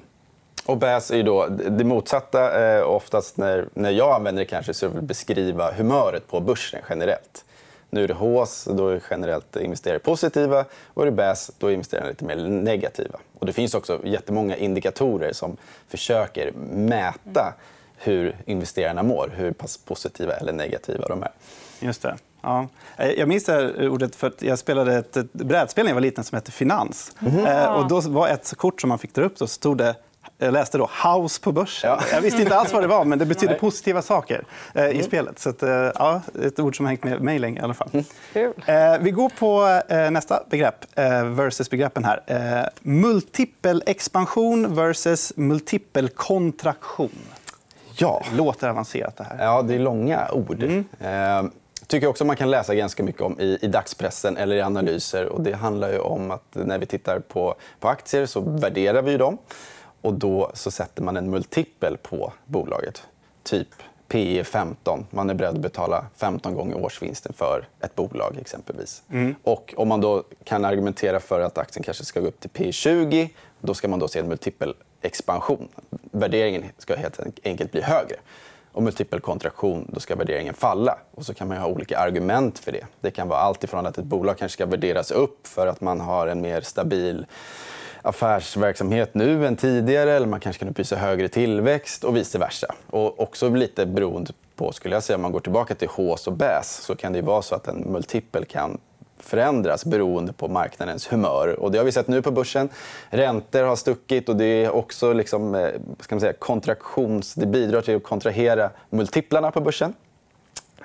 Och 0.65 0.77
BAS 0.77 1.11
är 1.11 1.15
ju 1.15 1.23
då 1.23 1.47
det 1.47 1.83
motsatta. 1.83 2.65
Eh, 2.65 2.89
oftast 2.89 3.37
när, 3.37 3.67
när 3.73 3.91
jag 3.91 4.15
använder 4.15 4.41
det 4.41 4.45
kanske 4.45 4.73
så 4.73 4.87
vill 4.87 5.01
beskriva 5.01 5.71
humöret 5.71 6.27
på 6.27 6.39
börsen 6.39 6.81
generellt. 6.89 7.45
Nu 7.89 8.03
är 8.03 8.07
det 8.07 8.13
HÅS, 8.13 8.67
då 8.71 8.87
är 8.87 9.01
generellt 9.09 9.55
investerare 9.55 9.99
positiva. 9.99 10.65
Och 10.87 11.01
är 11.01 11.05
det 11.05 11.11
BAS, 11.11 11.51
då 11.57 11.67
är 11.67 11.71
investerare 11.71 12.09
lite 12.09 12.25
mer 12.25 12.35
negativa. 12.49 13.19
Och 13.39 13.45
det 13.45 13.53
finns 13.53 13.73
också 13.73 13.99
jättemånga 14.03 14.55
indikatorer 14.55 15.33
som 15.33 15.57
försöker 15.87 16.51
mäta 16.71 17.53
hur 18.03 18.35
investerarna 18.45 19.03
mår, 19.03 19.33
hur 19.35 19.51
pass 19.51 19.77
positiva 19.77 20.33
eller 20.33 20.53
negativa 20.53 21.07
de 21.07 21.23
är. 21.23 21.31
Just 21.79 22.01
det. 22.01 22.17
Ja. 22.41 22.67
Eh, 22.97 23.09
jag 23.11 23.27
minns 23.27 23.43
det 23.43 23.89
ordet 23.89 24.15
för 24.15 24.27
att 24.27 24.41
jag 24.41 24.59
spelade 24.59 24.95
ett 24.95 25.33
brädspel 25.33 25.83
när 25.83 25.89
jag 25.89 25.95
var 25.95 26.01
liten 26.01 26.23
som 26.23 26.35
hette 26.35 26.51
Finans. 26.51 27.15
Mm. 27.19 27.73
Och 27.73 27.87
då 27.87 28.01
var 28.01 28.27
ett 28.27 28.53
kort 28.57 28.81
som 28.81 28.87
man 28.87 28.99
fick 28.99 29.13
dra 29.13 29.23
upp 29.23 29.37
så 29.37 29.47
stod 29.47 29.77
det 29.77 29.95
jag 30.37 30.53
läste 30.53 30.77
då 30.77 30.89
House 31.03 31.41
på 31.41 31.51
börsen. 31.51 31.89
Ja. 31.89 32.01
Jag 32.11 32.21
visste 32.21 32.41
inte 32.41 32.55
alls 32.55 32.73
vad 32.73 32.83
det 32.83 32.87
var, 32.87 33.05
men 33.05 33.19
det 33.19 33.25
betydde 33.25 33.53
positiva 33.53 34.01
saker 34.01 34.43
eh, 34.73 34.85
i 34.85 34.91
mm. 34.91 35.03
spelet. 35.03 35.39
Så 35.39 35.49
att, 35.49 35.63
eh, 35.63 35.69
ja, 35.69 36.21
ett 36.45 36.59
ord 36.59 36.77
som 36.77 36.85
har 36.85 36.91
hängt 36.91 37.03
med 37.03 37.21
mig 37.21 37.39
länge 37.39 37.59
i 37.59 37.63
alla 37.63 37.73
fall. 37.73 37.89
Mm. 38.33 38.53
Eh, 38.65 38.99
vi 39.01 39.11
går 39.11 39.29
på 39.29 39.81
eh, 39.93 40.11
nästa 40.11 40.43
begrepp, 40.49 40.85
eh, 40.95 41.23
versus 41.25 41.69
begreppen 41.69 42.03
här. 42.03 42.21
Eh, 42.27 42.67
multipel 42.81 43.83
expansion 43.85 44.75
versus 44.75 45.33
multipel 45.35 46.09
kontraktion. 46.09 47.19
Ja. 48.01 48.21
Låter 48.33 48.69
avancerat 48.69 49.17
det 49.17 49.23
här. 49.23 49.45
Ja, 49.45 49.61
det 49.61 49.75
är 49.75 49.79
långa 49.79 50.31
ord. 50.31 50.63
Mm. 50.63 50.85
Eh, 50.99 51.51
tycker 51.87 52.07
också 52.07 52.25
man 52.25 52.35
kan 52.35 52.51
läsa 52.51 52.75
ganska 52.75 53.03
mycket 53.03 53.21
om 53.21 53.39
i, 53.39 53.57
i 53.61 53.67
dagspressen 53.67 54.37
eller 54.37 54.55
i 54.55 54.61
analyser. 54.61 55.25
Och 55.25 55.41
det 55.41 55.53
handlar 55.53 55.91
ju 55.91 55.99
om 55.99 56.31
att 56.31 56.43
när 56.51 56.77
vi 56.77 56.85
tittar 56.85 57.19
på, 57.19 57.55
på 57.79 57.87
aktier 57.87 58.25
så 58.25 58.39
värderar 58.41 59.01
vi 59.01 59.17
dem. 59.17 59.37
Och 60.01 60.13
då 60.13 60.51
så 60.53 60.71
sätter 60.71 61.03
man 61.03 61.17
en 61.17 61.29
multipel 61.29 61.97
på 61.97 62.33
bolaget. 62.45 63.03
Typ 63.43 63.67
PE 64.07 64.43
15. 64.43 65.05
Man 65.09 65.29
är 65.29 65.33
beredd 65.33 65.55
att 65.55 65.61
betala 65.61 66.05
15 66.15 66.55
gånger 66.55 66.85
årsvinsten 66.85 67.33
för 67.33 67.67
ett 67.79 67.95
bolag. 67.95 68.37
exempelvis. 68.41 69.03
Mm. 69.11 69.35
Och 69.43 69.73
Om 69.77 69.87
man 69.87 70.01
då 70.01 70.23
kan 70.43 70.65
argumentera 70.65 71.19
för 71.19 71.39
att 71.39 71.57
aktien 71.57 71.83
kanske 71.83 72.05
ska 72.05 72.19
gå 72.19 72.27
upp 72.27 72.39
till 72.39 72.49
P 72.49 72.71
20 72.71 73.29
då 73.59 73.73
ska 73.73 73.87
man 73.87 73.99
då 73.99 74.07
se 74.07 74.19
en 74.19 74.27
multipel 74.27 74.73
expansion. 75.01 75.67
Värderingen 76.11 76.63
ska 76.77 76.95
helt 76.95 77.19
enkelt 77.43 77.71
bli 77.71 77.81
högre. 77.81 78.15
Och 78.71 78.83
multipel 78.83 79.19
kontraktion, 79.19 79.89
då 79.93 79.99
ska 79.99 80.15
värderingen 80.15 80.53
falla. 80.53 80.97
Och 81.11 81.25
så 81.25 81.33
kan 81.33 81.47
man 81.47 81.57
ha 81.57 81.67
olika 81.67 81.99
argument 81.99 82.59
för 82.59 82.71
det. 82.71 82.85
Det 83.01 83.11
kan 83.11 83.27
vara 83.27 83.39
allt 83.39 83.63
ifrån 83.63 83.85
att 83.85 83.97
ett 83.97 84.05
bolag 84.05 84.37
kanske 84.37 84.53
ska 84.53 84.65
värderas 84.65 85.11
upp 85.11 85.47
för 85.47 85.67
att 85.67 85.81
man 85.81 85.99
har 85.99 86.27
en 86.27 86.41
mer 86.41 86.61
stabil 86.61 87.25
affärsverksamhet 88.01 89.13
nu 89.13 89.47
än 89.47 89.55
tidigare 89.55 90.11
eller 90.11 90.27
man 90.27 90.39
kanske 90.39 90.59
kan 90.59 90.69
uppvisa 90.69 90.95
högre 90.95 91.27
tillväxt 91.27 92.03
och 92.03 92.15
vice 92.15 92.37
versa. 92.37 92.75
Och 92.89 93.19
också 93.19 93.49
lite 93.49 93.85
beroende 93.85 94.33
på, 94.55 94.71
skulle 94.71 94.95
jag 94.95 95.03
säga, 95.03 95.15
om 95.15 95.21
man 95.21 95.31
går 95.31 95.39
tillbaka 95.39 95.75
till 95.75 95.87
HÅS 95.87 96.27
och 96.27 96.33
BÄS 96.33 96.81
så 96.83 96.95
kan 96.95 97.13
det 97.13 97.21
vara 97.21 97.41
så 97.41 97.55
att 97.55 97.67
en 97.67 97.77
multipel 97.91 98.45
kan 98.45 98.77
förändras 99.23 99.85
beroende 99.85 100.33
på 100.33 100.47
marknadens 100.47 101.11
humör. 101.11 101.59
Och 101.59 101.71
det 101.71 101.77
har 101.77 101.85
vi 101.85 101.91
sett 101.91 102.07
nu 102.07 102.21
på 102.21 102.31
börsen. 102.31 102.69
Räntor 103.09 103.63
har 103.63 103.75
stuckit 103.75 104.29
och 104.29 104.35
det 104.35 104.45
är 104.45 104.69
också 104.69 105.13
liksom, 105.13 105.55
eh, 105.55 105.69
ska 105.99 106.15
man 106.15 106.19
säga, 106.19 106.33
kontraktions... 106.33 107.33
Det 107.33 107.45
bidrar 107.45 107.81
till 107.81 107.95
att 107.95 108.03
kontrahera 108.03 108.69
multiplarna 108.89 109.51
på 109.51 109.61
börsen. 109.61 109.93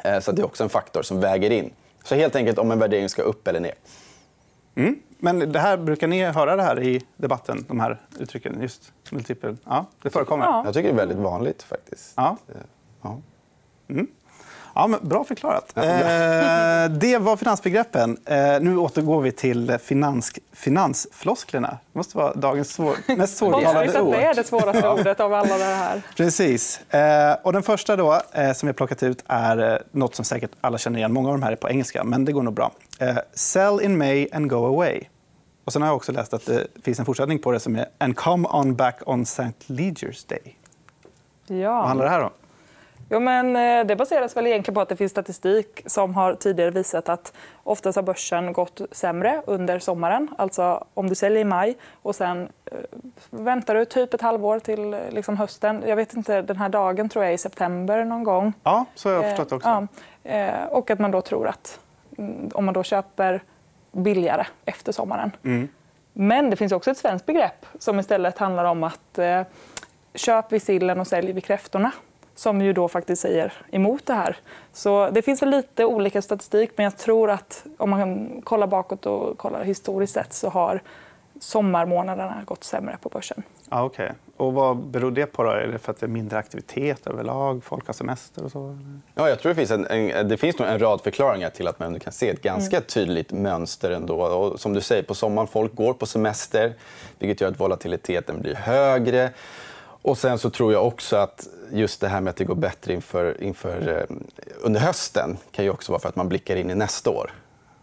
Eh, 0.02 0.20
så 0.20 0.32
det 0.32 0.42
är 0.42 0.46
också 0.46 0.62
en 0.62 0.70
faktor 0.70 1.02
som 1.02 1.20
väger 1.20 1.50
in. 1.50 1.70
Så 2.04 2.14
helt 2.14 2.36
enkelt 2.36 2.58
om 2.58 2.70
en 2.70 2.78
värdering 2.78 3.08
ska 3.08 3.22
upp 3.22 3.48
eller 3.48 3.60
ner. 3.60 3.74
Mm. 4.74 4.96
Men 5.18 5.52
det 5.52 5.58
här, 5.58 5.76
brukar 5.76 6.06
ni 6.06 6.24
höra 6.24 6.56
det 6.56 6.62
här 6.62 6.82
i 6.82 7.02
debatten, 7.16 7.64
de 7.68 7.80
här 7.80 8.00
uttrycken? 8.18 8.62
Just 8.62 8.92
multipel? 9.10 9.56
Ja, 9.64 9.86
det 10.02 10.10
förekommer? 10.10 10.44
Ja. 10.44 10.62
Jag 10.64 10.74
tycker 10.74 10.88
det 10.88 10.94
är 10.94 10.96
väldigt 10.96 11.18
vanligt 11.18 11.62
faktiskt. 11.62 12.12
Ja. 12.16 12.36
Ja. 13.02 13.20
Ja, 14.78 14.86
men 14.86 15.00
bra 15.08 15.24
förklarat. 15.24 15.76
Eh, 15.76 15.82
det 17.00 17.18
var 17.20 17.36
finansbegreppen. 17.36 18.16
Eh, 18.24 18.36
nu 18.60 18.76
återgår 18.78 19.20
vi 19.20 19.32
till 19.32 19.78
finans, 19.82 20.32
finansflosklerna. 20.52 21.68
Det 21.92 21.98
måste 21.98 22.16
vara 22.16 22.34
dagens 22.34 22.72
svår, 22.72 22.96
mest 23.16 23.36
att 23.42 23.48
ord. 23.48 23.62
det 24.12 24.22
är 24.24 24.34
det 24.34 24.44
svåraste 24.44 24.88
ordet 25.00 25.20
av 25.20 25.34
alla 25.34 25.58
det 25.58 25.64
här. 25.64 26.02
Precis. 26.16 26.80
Eh, 26.94 27.36
och 27.42 27.52
den 27.52 27.62
första 27.62 27.96
då, 27.96 28.20
eh, 28.32 28.52
som 28.52 28.66
jag 28.66 28.76
plockat 28.76 29.02
ut 29.02 29.24
är 29.26 29.72
eh, 29.72 29.78
något 29.92 30.14
som 30.14 30.24
säkert 30.24 30.50
alla 30.60 30.78
känner 30.78 30.98
igen. 30.98 31.12
Många 31.12 31.28
av 31.28 31.34
de 31.34 31.42
här 31.42 31.52
är 31.52 31.56
på 31.56 31.68
engelska, 31.70 32.04
men 32.04 32.24
det 32.24 32.32
går 32.32 32.42
nog 32.42 32.54
bra. 32.54 32.70
Eh, 32.98 33.16
Sell 33.34 33.80
in 33.82 33.98
May 33.98 34.28
and 34.32 34.50
go 34.50 34.66
away. 34.66 35.00
Och 35.64 35.72
sen 35.72 35.82
har 35.82 35.88
jag 35.88 35.96
också 35.96 36.12
läst 36.12 36.34
att 36.34 36.46
det 36.46 36.66
finns 36.82 36.98
en 36.98 37.04
fortsättning 37.04 37.38
på 37.38 37.52
det 37.52 37.60
som 37.60 37.76
är 37.76 37.86
And 37.98 38.16
come 38.16 38.48
on 38.52 38.74
back 38.74 38.96
on 39.06 39.22
St. 39.22 39.52
Leger's 39.66 40.28
Day. 40.28 40.56
Vad 41.48 41.58
Ja. 41.58 41.86
handlar 41.86 42.04
det 42.04 42.10
här 42.10 42.20
om? 42.22 42.30
Jo, 43.08 43.20
men 43.20 43.56
eh, 43.56 43.86
det 43.86 43.96
baseras 43.96 44.36
väl 44.36 44.46
egentligen 44.46 44.74
på 44.74 44.80
att 44.80 44.88
det 44.88 44.96
finns 44.96 45.12
statistik 45.12 45.82
som 45.86 46.14
har 46.14 46.34
tidigare 46.34 46.70
visat 46.70 47.08
att 47.08 47.32
oftast 47.62 47.96
har 47.96 48.02
börsen 48.02 48.52
gått 48.52 48.80
sämre 48.90 49.42
under 49.46 49.78
sommaren. 49.78 50.28
Alltså 50.38 50.84
om 50.94 51.08
du 51.08 51.14
säljer 51.14 51.40
i 51.40 51.44
maj 51.44 51.76
och 52.02 52.14
sen 52.14 52.48
eh, 52.64 52.78
väntar 53.30 53.74
du 53.74 53.84
typ 53.84 54.14
ett 54.14 54.20
halvår 54.20 54.58
till 54.58 54.94
eh, 54.94 55.00
liksom 55.10 55.36
hösten. 55.36 55.84
Jag 55.86 55.96
vet 55.96 56.14
inte, 56.14 56.42
den 56.42 56.56
här 56.56 56.68
dagen 56.68 57.08
tror 57.08 57.24
jag 57.24 57.30
är 57.30 57.34
i 57.34 57.38
september 57.38 58.04
någon 58.04 58.24
gång. 58.24 58.52
Ja, 58.62 58.84
så 58.94 59.08
har 59.08 59.14
jag 59.14 59.24
förstått 59.24 59.52
också. 59.52 59.86
Ja. 60.22 60.66
Och 60.70 60.90
att 60.90 60.98
man 60.98 61.10
då 61.10 61.20
tror 61.20 61.48
att 61.48 61.80
mm, 62.18 62.50
om 62.54 62.64
man 62.64 62.74
då 62.74 62.82
köper 62.82 63.42
billigare 63.92 64.46
efter 64.64 64.92
sommaren. 64.92 65.30
Mm. 65.44 65.68
Men 66.12 66.50
det 66.50 66.56
finns 66.56 66.72
också 66.72 66.90
ett 66.90 66.98
svenskt 66.98 67.26
begrepp 67.26 67.66
som 67.78 68.00
istället 68.00 68.38
handlar 68.38 68.64
om 68.64 68.84
att 68.84 69.18
köp 70.14 70.52
vid 70.52 70.62
sillen 70.62 71.00
och 71.00 71.06
sälj 71.06 71.32
vid 71.32 71.44
kräftorna. 71.44 71.92
Som 72.36 72.62
ju 72.62 72.72
då 72.72 72.88
faktiskt 72.88 73.22
säger 73.22 73.52
emot 73.70 74.06
det 74.06 74.14
här. 74.14 74.36
Så 74.72 75.10
det 75.10 75.22
finns 75.22 75.42
väl 75.42 75.50
lite 75.50 75.84
olika 75.84 76.22
statistik 76.22 76.70
men 76.76 76.84
jag 76.84 76.96
tror 76.96 77.30
att 77.30 77.66
om 77.78 77.90
man 77.90 78.40
kollar 78.44 78.66
bakåt 78.66 79.06
och 79.06 79.38
kollar 79.38 79.64
historiskt 79.64 80.14
sett 80.14 80.32
så 80.32 80.48
har 80.48 80.82
sommarmånaderna 81.40 82.42
gått 82.44 82.64
sämre 82.64 82.96
på 83.02 83.08
börsen. 83.08 83.42
Ja, 83.70 83.84
okay. 83.84 84.10
Och 84.36 84.52
vad 84.52 84.76
beror 84.76 85.10
det 85.10 85.26
på? 85.26 85.42
Då? 85.42 85.50
Är 85.50 85.66
det 85.66 85.78
för 85.78 85.92
att 85.92 86.00
det 86.00 86.06
är 86.06 86.08
mindre 86.08 86.38
aktivitet 86.38 87.06
överlag? 87.06 87.64
Folk 87.64 87.86
har 87.86 87.94
semester 87.94 88.44
och 88.44 88.50
så? 88.50 88.78
Ja, 89.14 89.28
jag 89.28 89.40
tror 89.40 89.50
det 89.50 89.56
finns, 89.56 89.70
en, 89.70 89.86
en, 89.86 90.28
det 90.28 90.36
finns 90.36 90.58
nog 90.58 90.68
en 90.68 90.78
rad 90.78 91.00
förklaringar 91.00 91.50
till 91.50 91.68
att 91.68 91.78
man 91.78 91.86
ändå 91.86 91.98
kan 91.98 92.12
se 92.12 92.28
ett 92.28 92.42
ganska 92.42 92.80
tydligt 92.80 93.32
mönster. 93.32 93.90
ändå. 93.90 94.22
Och 94.22 94.60
som 94.60 94.72
du 94.72 94.80
säger, 94.80 95.02
på 95.02 95.14
sommaren 95.14 95.48
folk 95.48 95.74
går 95.74 95.92
på 95.94 96.06
semester 96.06 96.74
vilket 97.18 97.40
gör 97.40 97.48
att 97.48 97.60
volatiliteten 97.60 98.40
blir 98.40 98.54
högre. 98.54 99.30
Och 100.06 100.18
sen 100.18 100.38
så 100.38 100.50
tror 100.50 100.72
jag 100.72 100.86
också 100.86 101.16
att 101.16 101.46
just 101.72 102.00
det 102.00 102.08
här 102.08 102.20
med 102.20 102.30
att 102.30 102.36
det 102.36 102.44
går 102.44 102.54
bättre 102.54 102.92
inför, 102.92 103.42
inför, 103.42 104.06
eh, 104.10 104.16
under 104.62 104.80
hösten 104.80 105.36
kan 105.52 105.64
ju 105.64 105.70
också 105.70 105.92
vara 105.92 106.00
för 106.00 106.08
att 106.08 106.16
man 106.16 106.28
blickar 106.28 106.56
in 106.56 106.70
i 106.70 106.74
nästa 106.74 107.10
år. 107.10 107.30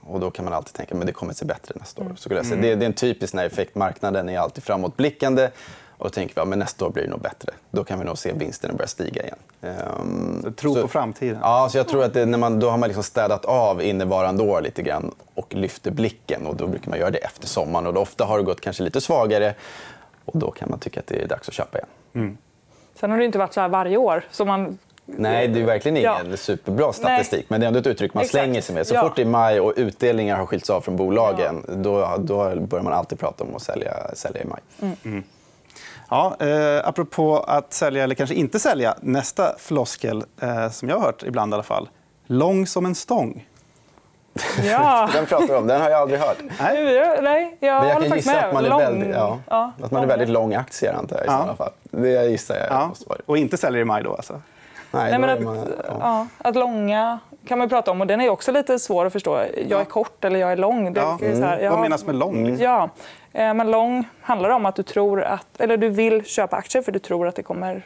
Och 0.01 0.20
då 0.20 0.32
kan 0.32 0.46
man 0.46 0.53
alltid 0.53 0.74
tänka 0.74 0.96
att 0.98 1.06
det 1.06 1.13
kommer 1.13 1.32
att 1.32 1.38
se 1.38 1.46
bättre 1.46 1.75
nästa 1.80 2.01
år. 2.01 2.13
Så 2.15 2.34
jag 2.34 2.46
säga. 2.46 2.62
Det, 2.62 2.75
det 2.75 2.86
är 2.86 2.88
en 2.88 2.94
typisk 2.94 3.36
effekt. 3.36 3.75
Marknaden 3.75 4.30
är 4.30 4.39
alltid 4.39 4.63
framåtblickande. 4.63 5.50
Och 5.98 6.06
då 6.06 6.10
tänker 6.10 6.36
vi 6.36 6.42
att 6.42 6.48
ja, 6.50 6.56
nästa 6.56 6.86
år 6.86 6.89
blir 6.89 7.03
det 7.03 7.10
nog 7.10 7.22
bättre. 7.22 7.53
Då 7.72 7.84
kan 7.84 8.00
vi 8.00 8.06
nog 8.06 8.18
se 8.18 8.34
vinsterna 8.34 8.74
börja 8.74 8.88
stiga 8.88 9.24
igen. 9.24 9.38
Ehm, 9.62 10.42
Så 10.44 10.51
Tro 10.51 10.75
på 10.75 10.88
framtiden? 10.88 11.39
Ja, 11.42 11.70
så 11.72 11.77
jag 11.77 11.88
tror 11.88 12.03
att 12.03 12.13
det, 12.13 12.25
när 12.25 12.38
man, 12.38 12.60
då 12.60 12.70
har 12.70 12.77
man 12.77 12.89
liksom 12.89 13.03
städat 13.03 13.46
av 13.46 13.82
innevarande 13.82 14.44
år 14.44 14.62
lite 14.62 14.82
grann 14.82 15.15
och 15.34 15.53
lyfter 15.53 15.92
blicken. 15.92 16.46
Och 16.48 16.56
då 16.56 16.68
brukar 16.68 16.89
man 16.89 17.00
göra 17.00 17.12
det 17.12 17.18
efter 17.18 17.48
sommaren. 17.48 17.88
Och 17.88 17.94
då 17.94 18.01
ofta 18.01 18.25
har 18.25 18.38
det 18.38 18.44
gått 18.44 18.62
kanske 18.62 18.84
lite 18.84 19.01
svagare. 19.01 19.56
Och 20.25 20.38
då 20.39 20.51
kan 20.51 20.70
man 20.70 20.80
tycka 20.80 21.00
att 21.00 21.08
det 21.08 21.22
är 21.22 21.27
dags 21.27 21.48
att 21.48 21.53
köpa 21.53 21.77
igen. 21.77 21.89
Sen 22.96 23.12
har 23.12 23.17
det 23.17 23.25
inte 23.25 23.38
varit 23.38 23.53
så 23.53 23.62
här 23.62 23.70
varje 23.70 23.98
år. 23.98 24.24
Så 24.32 24.46
man 24.46 24.77
Nej, 25.05 25.48
det 25.48 25.62
är 25.62 25.65
verkligen 25.65 25.98
ingen 25.98 26.12
Ja. 26.32 26.38
superbra 26.38 26.93
statistik. 26.93 27.39
Nej. 27.39 27.46
Men 27.48 27.60
det 27.60 27.65
är 27.65 27.67
ändå 27.67 27.79
ett 27.79 27.88
uttryck 27.88 28.13
man 28.13 28.22
Exakt. 28.22 28.32
slänger 28.43 28.62
sig 28.62 28.75
med. 28.75 28.88
Så 28.88 28.93
Ja. 28.96 29.01
fort 29.01 29.15
det 29.15 29.22
är 29.22 29.25
maj 29.25 29.60
och 29.60 29.74
utdelningar 29.75 30.38
har 30.38 30.46
skilts 30.46 30.70
av 30.70 30.82
från 30.82 30.96
bolagen, 30.96 31.63
då, 31.84 32.15
då 32.20 32.55
börjar 32.60 32.84
man 32.84 32.93
alltid 32.93 33.20
prata 33.20 33.43
om 33.43 33.55
att 33.55 33.62
sälja, 33.62 33.93
sälja 34.15 34.41
i 34.41 34.46
maj. 34.46 34.62
Ja, 36.10 36.36
eh, 36.39 36.88
apropå 36.88 37.38
att 37.39 37.74
sälja 37.74 38.03
eller 38.03 38.15
kanske 38.15 38.36
inte 38.36 38.60
sälja. 38.60 38.96
Nästa 39.01 39.55
floskel, 39.58 40.24
eh, 40.41 40.70
som 40.70 40.89
jag 40.89 40.96
har 40.96 41.05
hört 41.05 41.24
ibland 41.24 41.51
i 41.51 41.53
alla 41.53 41.63
fall. 41.63 41.89
Lång 42.25 42.67
som 42.67 42.86
en 42.86 42.96
stång. 42.96 43.48
Ja. 44.63 45.09
Den 45.13 45.25
pratar 45.25 45.47
vi 45.47 45.53
om. 45.53 45.67
Den 45.67 45.81
har 45.81 45.89
jag 45.89 46.01
aldrig 46.01 46.19
hört. 46.19 46.37
Nej, 46.59 47.19
nej 47.21 47.57
jag 47.59 47.79
Men 47.81 47.89
jag 47.89 48.03
kan 48.07 48.17
gissa 48.17 48.31
med. 48.33 48.45
att 48.45 48.53
man 48.53 48.65
är, 48.65 48.69
Lång- 48.69 48.79
väldigt, 48.79 49.09
ja, 49.15 49.39
Ja, 49.49 49.71
att 49.83 49.91
man 49.91 50.03
är 50.03 50.07
väldigt 50.07 50.29
lång 50.29 50.53
aktier, 50.55 50.93
antar 50.93 51.15
jag. 51.17 51.25
I 51.25 51.27
Ja. 51.29 51.55
fall. 51.57 51.71
Det 51.81 52.25
gissar 52.25 52.55
jag 52.55 52.67
Ja. 52.69 52.87
måste 52.87 53.09
vara 53.09 53.17
det. 53.17 53.23
Och 53.25 53.37
inte 53.37 53.57
säljer 53.57 53.81
i 53.81 53.85
maj 53.85 54.03
då 54.03 54.13
alltså? 54.15 54.41
Nej, 54.91 55.11
Nej, 55.11 55.19
men 55.19 55.29
att, 55.29 55.41
man, 55.41 55.67
ja. 55.99 56.27
att 56.37 56.55
långa 56.55 57.19
kan 57.47 57.57
man 57.59 57.69
prata 57.69 57.91
om 57.91 58.01
och 58.01 58.07
den 58.07 58.21
är 58.21 58.29
också 58.29 58.51
lite 58.51 58.79
svår 58.79 59.05
att 59.05 59.13
förstå. 59.13 59.43
Jag 59.67 59.81
är 59.81 59.85
kort 59.85 60.25
eller 60.25 60.39
jag 60.39 60.51
är 60.51 60.57
lång. 60.57 60.93
Det 60.93 60.99
Ja. 61.01 61.17
är 61.21 61.35
så 61.35 61.41
här, 61.41 61.55
Vad 61.57 61.65
ja, 61.65 61.81
menas 61.81 62.05
med 62.05 62.15
lång? 62.15 62.57
Ja, 62.59 62.89
eh, 63.33 63.53
men 63.53 63.71
lång 63.71 64.05
handlar 64.21 64.49
om 64.49 64.65
att 64.65 64.75
du 64.75 64.83
tror 64.83 65.23
att, 65.23 65.47
eller 65.61 65.77
du 65.77 65.89
vill 65.89 66.25
köpa 66.25 66.55
aktier 66.55 66.81
för 66.81 66.91
du 66.91 66.99
tror 66.99 67.27
att 67.27 67.35
det 67.35 67.43
kommer 67.43 67.85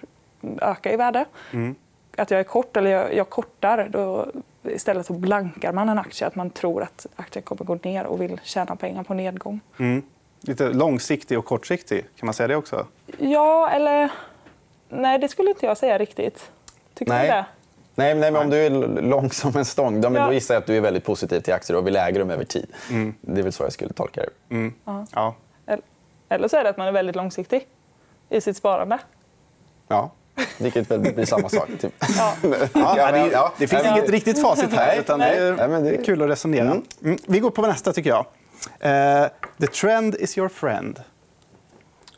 öka 0.61 0.91
i 0.91 0.95
värde. 0.95 1.25
Mm. 1.53 1.75
Att 2.17 2.31
jag 2.31 2.39
är 2.39 2.43
kort 2.43 2.77
eller 2.77 2.89
jag, 2.91 3.13
jag 3.13 3.29
kortar, 3.29 3.87
då 3.89 4.25
istället 4.63 5.05
så 5.05 5.13
blankar 5.13 5.73
man 5.73 5.89
en 5.89 5.99
aktie. 5.99 6.27
Att 6.27 6.35
man 6.35 6.49
tror 6.49 6.83
att 6.83 7.05
aktien 7.15 7.43
kommer 7.43 7.63
gå 7.65 7.75
ner 7.83 8.05
och 8.05 8.21
vill 8.21 8.39
tjäna 8.43 8.75
pengar 8.75 9.03
på 9.03 9.13
nedgång. 9.13 9.59
Mm. 9.79 10.01
Lite 10.41 10.69
långsiktig 10.69 11.37
och 11.39 11.45
kortsiktig. 11.45 12.05
Kan 12.15 12.25
man 12.27 12.33
säga 12.33 12.47
det 12.47 12.55
också? 12.55 12.85
Ja, 13.17 13.69
eller 13.69 14.09
nej, 14.89 15.19
det 15.19 15.27
skulle 15.27 15.49
inte 15.49 15.65
jag 15.65 15.77
säga 15.77 15.97
riktigt. 15.97 16.51
Tycker 16.93 17.11
Nej. 17.11 17.21
du 17.27 17.27
det? 17.33 17.45
Nej, 17.95 18.15
nej, 18.15 18.31
men 18.31 18.41
om 18.43 18.49
du 18.49 18.57
är 18.57 18.69
lång 19.01 19.29
som 19.31 19.55
en 19.57 19.65
stång, 19.65 20.01
då, 20.01 20.09
men 20.09 20.21
Ja. 20.21 20.27
då 20.27 20.33
gissar 20.33 20.53
jag 20.55 20.61
att 20.61 20.67
du 20.67 20.77
är 20.77 20.81
väldigt 20.81 21.05
positiv 21.05 21.39
till 21.39 21.53
aktier 21.53 21.77
och 21.77 21.87
vill 21.87 21.95
äga 21.95 22.19
dem 22.19 22.29
över 22.31 22.43
tid. 22.45 22.67
Det 23.21 23.39
är 23.39 23.43
väl 23.43 23.51
så 23.53 23.63
jag 23.63 23.71
skulle 23.73 23.93
tolka 23.93 24.21
det. 24.21 24.55
Mm. 24.55 24.73
Ja. 25.13 25.35
Eller- 25.65 25.83
Eller 26.29 26.47
så 26.47 26.57
är 26.57 26.63
det 26.63 26.69
att 26.69 26.77
man 26.77 26.87
är 26.87 26.91
väldigt 26.91 27.15
långsiktig 27.15 27.67
i 28.29 28.41
sitt 28.41 28.57
sparande. 28.57 28.97
Ja, 29.87 30.11
vilket 30.57 30.91
väl 30.91 30.99
blir 30.99 31.25
samma 31.25 31.49
sak. 31.49 31.67
Typ. 31.81 31.93
Ja. 32.17 32.33
Ja, 32.73 33.11
det, 33.11 33.29
ja. 33.31 33.53
det 33.57 33.67
finns 33.67 33.83
men- 33.83 33.97
inget 33.97 34.09
riktigt 34.09 34.41
facit 34.41 34.73
här. 34.73 34.99
Utan 34.99 35.19
det, 35.19 35.25
är, 35.25 35.53
Nej, 35.53 35.67
men 35.67 35.83
det- 35.83 35.89
är 35.95 36.03
kul 36.03 36.21
att 36.21 36.29
resonera. 36.29 36.71
Mm. 37.03 37.17
Vi 37.27 37.39
går 37.39 37.49
på 37.51 37.61
nästa, 37.61 37.93
tycker 37.93 38.09
jag. 38.09 38.25
Eh, 38.79 39.27
the 39.59 39.67
trend 39.67 40.15
is 40.15 40.37
your 40.37 40.49
friend. 40.49 40.99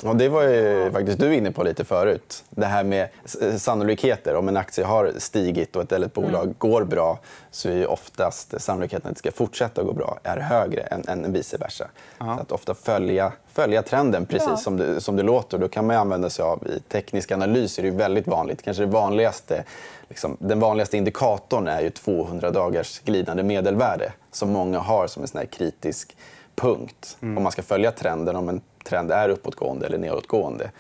Och 0.03 0.15
det 0.15 0.29
var 0.29 0.43
ju 0.43 0.91
faktiskt 0.91 1.19
du 1.19 1.35
inne 1.35 1.51
på 1.51 1.63
lite 1.63 1.85
förut. 1.85 2.43
Det 2.49 2.65
här 2.65 2.83
med 2.83 3.09
sannolikheter. 3.57 4.35
Om 4.35 4.47
en 4.47 4.57
aktie 4.57 4.85
har 4.85 5.13
stigit 5.17 5.75
och 5.75 5.81
ett, 5.81 5.91
eller 5.91 6.07
ett 6.07 6.13
bolag 6.13 6.53
går 6.57 6.83
bra 6.83 7.19
så 7.51 7.69
är 7.69 7.87
oftast 7.87 8.61
sannolikheten 8.61 9.09
att 9.09 9.15
det 9.15 9.19
ska 9.19 9.31
fortsätta 9.31 9.83
gå 9.83 9.93
bra 9.93 10.19
är 10.23 10.37
högre 10.37 10.81
än, 10.81 11.03
än 11.07 11.33
vice 11.33 11.57
versa. 11.57 11.87
Så 12.17 12.25
att 12.25 12.51
ofta 12.51 12.73
följa, 12.73 13.31
följa 13.53 13.81
trenden 13.81 14.25
precis 14.25 14.49
Ja. 14.49 14.57
som, 14.57 14.77
det, 14.77 15.01
som 15.01 15.15
det 15.15 15.23
låter. 15.23 15.57
Då 15.57 15.67
kan 15.67 15.87
man 15.87 15.95
använda 15.95 16.29
sig 16.29 16.43
av 16.43 16.67
i 16.67 16.79
teknisk 16.79 17.31
analys 17.31 17.79
är 17.79 17.83
det 17.83 17.91
väldigt 17.91 18.27
vanligt. 18.27 18.61
Kanske 18.61 18.83
det 18.83 18.91
vanligaste, 18.91 19.63
liksom, 20.09 20.37
den 20.39 20.59
vanligaste 20.59 20.97
indikatorn 20.97 21.67
är 21.67 21.81
ju 21.81 21.89
200 21.89 22.51
dagars 22.51 22.99
glidande 22.99 23.43
medelvärde 23.43 24.13
som 24.31 24.49
många 24.49 24.79
har 24.79 25.07
som 25.07 25.21
en 25.21 25.27
sån 25.27 25.39
här 25.39 25.45
kritisk 25.45 26.17
punkt. 26.55 27.17
Om 27.21 27.43
man 27.43 27.51
ska 27.51 27.61
följa 27.61 27.91
trenden, 27.91 28.35
om 28.35 28.49
en 28.49 28.61
trend 28.89 29.11
är 29.11 29.29
uppåtgående 29.29 29.85
eller 29.85 29.97
nedåtgående. 29.97 30.71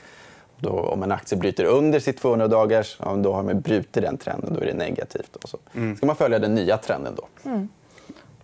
Då, 0.57 0.69
om 0.69 1.03
en 1.03 1.11
aktie 1.11 1.37
bryter 1.37 1.65
under 1.65 1.99
sitt 1.99 2.17
200 2.17 2.47
dagars, 2.47 2.97
ja, 3.03 3.15
då 3.15 3.33
har 3.33 3.43
man 3.43 3.61
brutit 3.61 3.93
den 3.93 4.17
trenden. 4.17 4.53
Då 4.53 4.61
är 4.61 4.65
det 4.65 4.73
negativt. 4.73 5.35
Och 5.35 5.49
så 5.49 5.57
ska 5.97 6.05
man 6.05 6.15
följa 6.15 6.39
den 6.39 6.55
nya 6.55 6.77
trenden 6.77 7.15
då. 7.15 7.27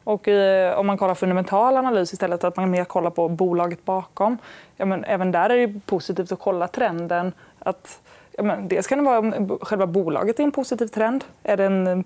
Och 0.05 0.27
i, 0.27 0.73
om 0.77 0.87
man 0.87 0.97
kollar 0.97 1.15
fundamental 1.15 1.77
analys 1.77 2.13
istället, 2.13 2.43
att 2.43 2.57
man 2.57 2.71
mer 2.71 2.83
kollar 2.83 3.09
på 3.09 3.29
bolaget 3.29 3.85
bakom. 3.85 4.37
Ja, 4.77 4.85
men 4.85 5.03
även 5.03 5.31
där 5.31 5.49
är 5.49 5.67
det 5.67 5.79
positivt 5.85 6.31
att 6.31 6.39
kolla 6.39 6.67
trenden. 6.67 7.33
Att, 7.59 8.01
ja, 8.31 8.43
men 8.43 8.67
dels 8.67 8.87
kan 8.87 8.97
det 8.97 9.03
vara 9.03 9.19
om 9.19 9.57
själva 9.61 9.87
bolaget 9.87 10.39
är 10.39 10.43
en 10.43 10.51
positiv 10.51 10.87
trend. 10.87 11.23
Är 11.43 11.57
den, 11.57 12.03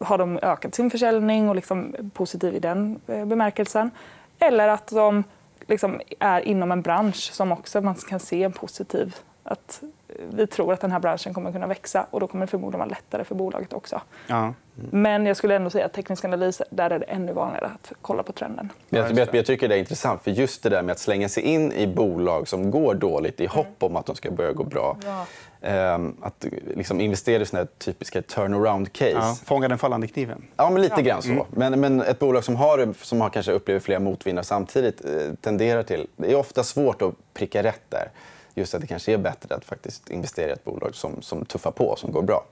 har 0.00 0.18
de 0.18 0.38
ökat 0.42 0.74
sin 0.74 0.90
försäljning 0.90 1.48
och 1.48 1.56
liksom 1.56 1.94
positiv 2.14 2.54
i 2.54 2.58
den 2.58 3.00
eh, 3.06 3.24
bemärkelsen? 3.24 3.90
Eller 4.38 4.68
att 4.68 4.86
de 4.86 5.24
liksom 5.68 6.00
är 6.18 6.40
inom 6.40 6.72
en 6.72 6.82
bransch 6.82 7.30
som 7.32 7.52
också 7.52 7.80
man 7.80 7.94
kan 7.94 8.20
se 8.20 8.42
en 8.42 8.52
positiv... 8.52 9.16
Att 9.44 9.82
vi 10.30 10.46
tror 10.46 10.72
att 10.72 10.80
den 10.80 10.92
här 10.92 10.98
branschen 10.98 11.34
kommer 11.34 11.52
kunna 11.52 11.66
växa 11.66 12.06
och 12.10 12.20
då 12.20 12.26
kommer 12.26 12.46
det 12.46 12.50
förmodligen 12.50 12.78
vara 12.78 12.88
lättare 12.88 13.24
för 13.24 13.34
bolaget 13.34 13.72
också. 13.72 14.00
Ja. 14.26 14.54
Men 14.90 15.26
jag 15.26 15.36
skulle 15.36 15.56
ändå 15.56 15.70
säga 15.70 15.86
att 15.86 15.92
teknisk 15.92 16.24
analys, 16.24 16.62
där 16.70 16.90
är 16.90 16.98
det 16.98 17.04
ännu 17.04 17.32
vanligare 17.32 17.66
att 17.66 17.92
kolla 18.02 18.22
på 18.22 18.32
trenden. 18.32 18.72
Jag, 18.88 19.18
jag, 19.18 19.34
jag 19.34 19.46
tycker 19.46 19.68
det 19.68 19.74
är 19.74 19.78
intressant, 19.78 20.22
för 20.22 20.30
just 20.30 20.62
det 20.62 20.68
där 20.68 20.82
med 20.82 20.92
att 20.92 20.98
slänga 20.98 21.28
sig 21.28 21.42
in 21.42 21.72
i 21.72 21.86
bolag 21.86 22.48
som 22.48 22.70
går 22.70 22.94
dåligt 22.94 23.40
i 23.40 23.46
hopp 23.46 23.82
om 23.82 23.96
att 23.96 24.06
de 24.06 24.16
ska 24.16 24.30
börja 24.30 24.52
gå 24.52 24.64
bra. 24.64 24.96
Ja. 25.04 25.26
Ehm, 25.64 26.16
att 26.22 26.46
liksom 26.74 27.00
investera 27.00 27.42
i 27.42 27.46
såna 27.46 27.60
här 27.60 27.68
typiska 27.78 28.22
turnaround-case. 28.22 29.10
Ja, 29.10 29.36
fånga 29.44 29.68
den 29.68 29.78
fallande 29.78 30.06
kniven. 30.06 30.44
Ja, 30.56 30.70
men 30.70 30.82
lite 30.82 31.02
grann 31.02 31.22
så. 31.22 31.46
Men, 31.50 31.80
men 31.80 32.00
ett 32.00 32.18
bolag 32.18 32.44
som, 32.44 32.56
har, 32.56 32.94
som 33.02 33.20
har 33.20 33.30
kanske 33.30 33.52
upplever 33.52 33.80
flera 33.80 34.00
motvindar 34.00 34.42
samtidigt 34.42 35.04
eh, 35.04 35.34
tenderar 35.40 35.82
till... 35.82 36.06
Det 36.16 36.32
är 36.32 36.36
ofta 36.36 36.64
svårt 36.64 37.02
att 37.02 37.14
pricka 37.34 37.62
rätt 37.62 37.82
där. 37.88 38.10
Just 38.54 38.74
att 38.74 38.80
det 38.80 38.86
kanske 38.86 39.12
är 39.12 39.18
bättre 39.18 39.54
att 39.54 39.64
faktiskt 39.64 40.10
investera 40.10 40.48
i 40.48 40.52
ett 40.52 40.64
bolag 40.64 40.94
som, 40.94 41.22
som 41.22 41.44
tuffar 41.44 41.70
på, 41.70 41.96
som 41.96 42.12
går 42.12 42.22
bra. 42.22 42.44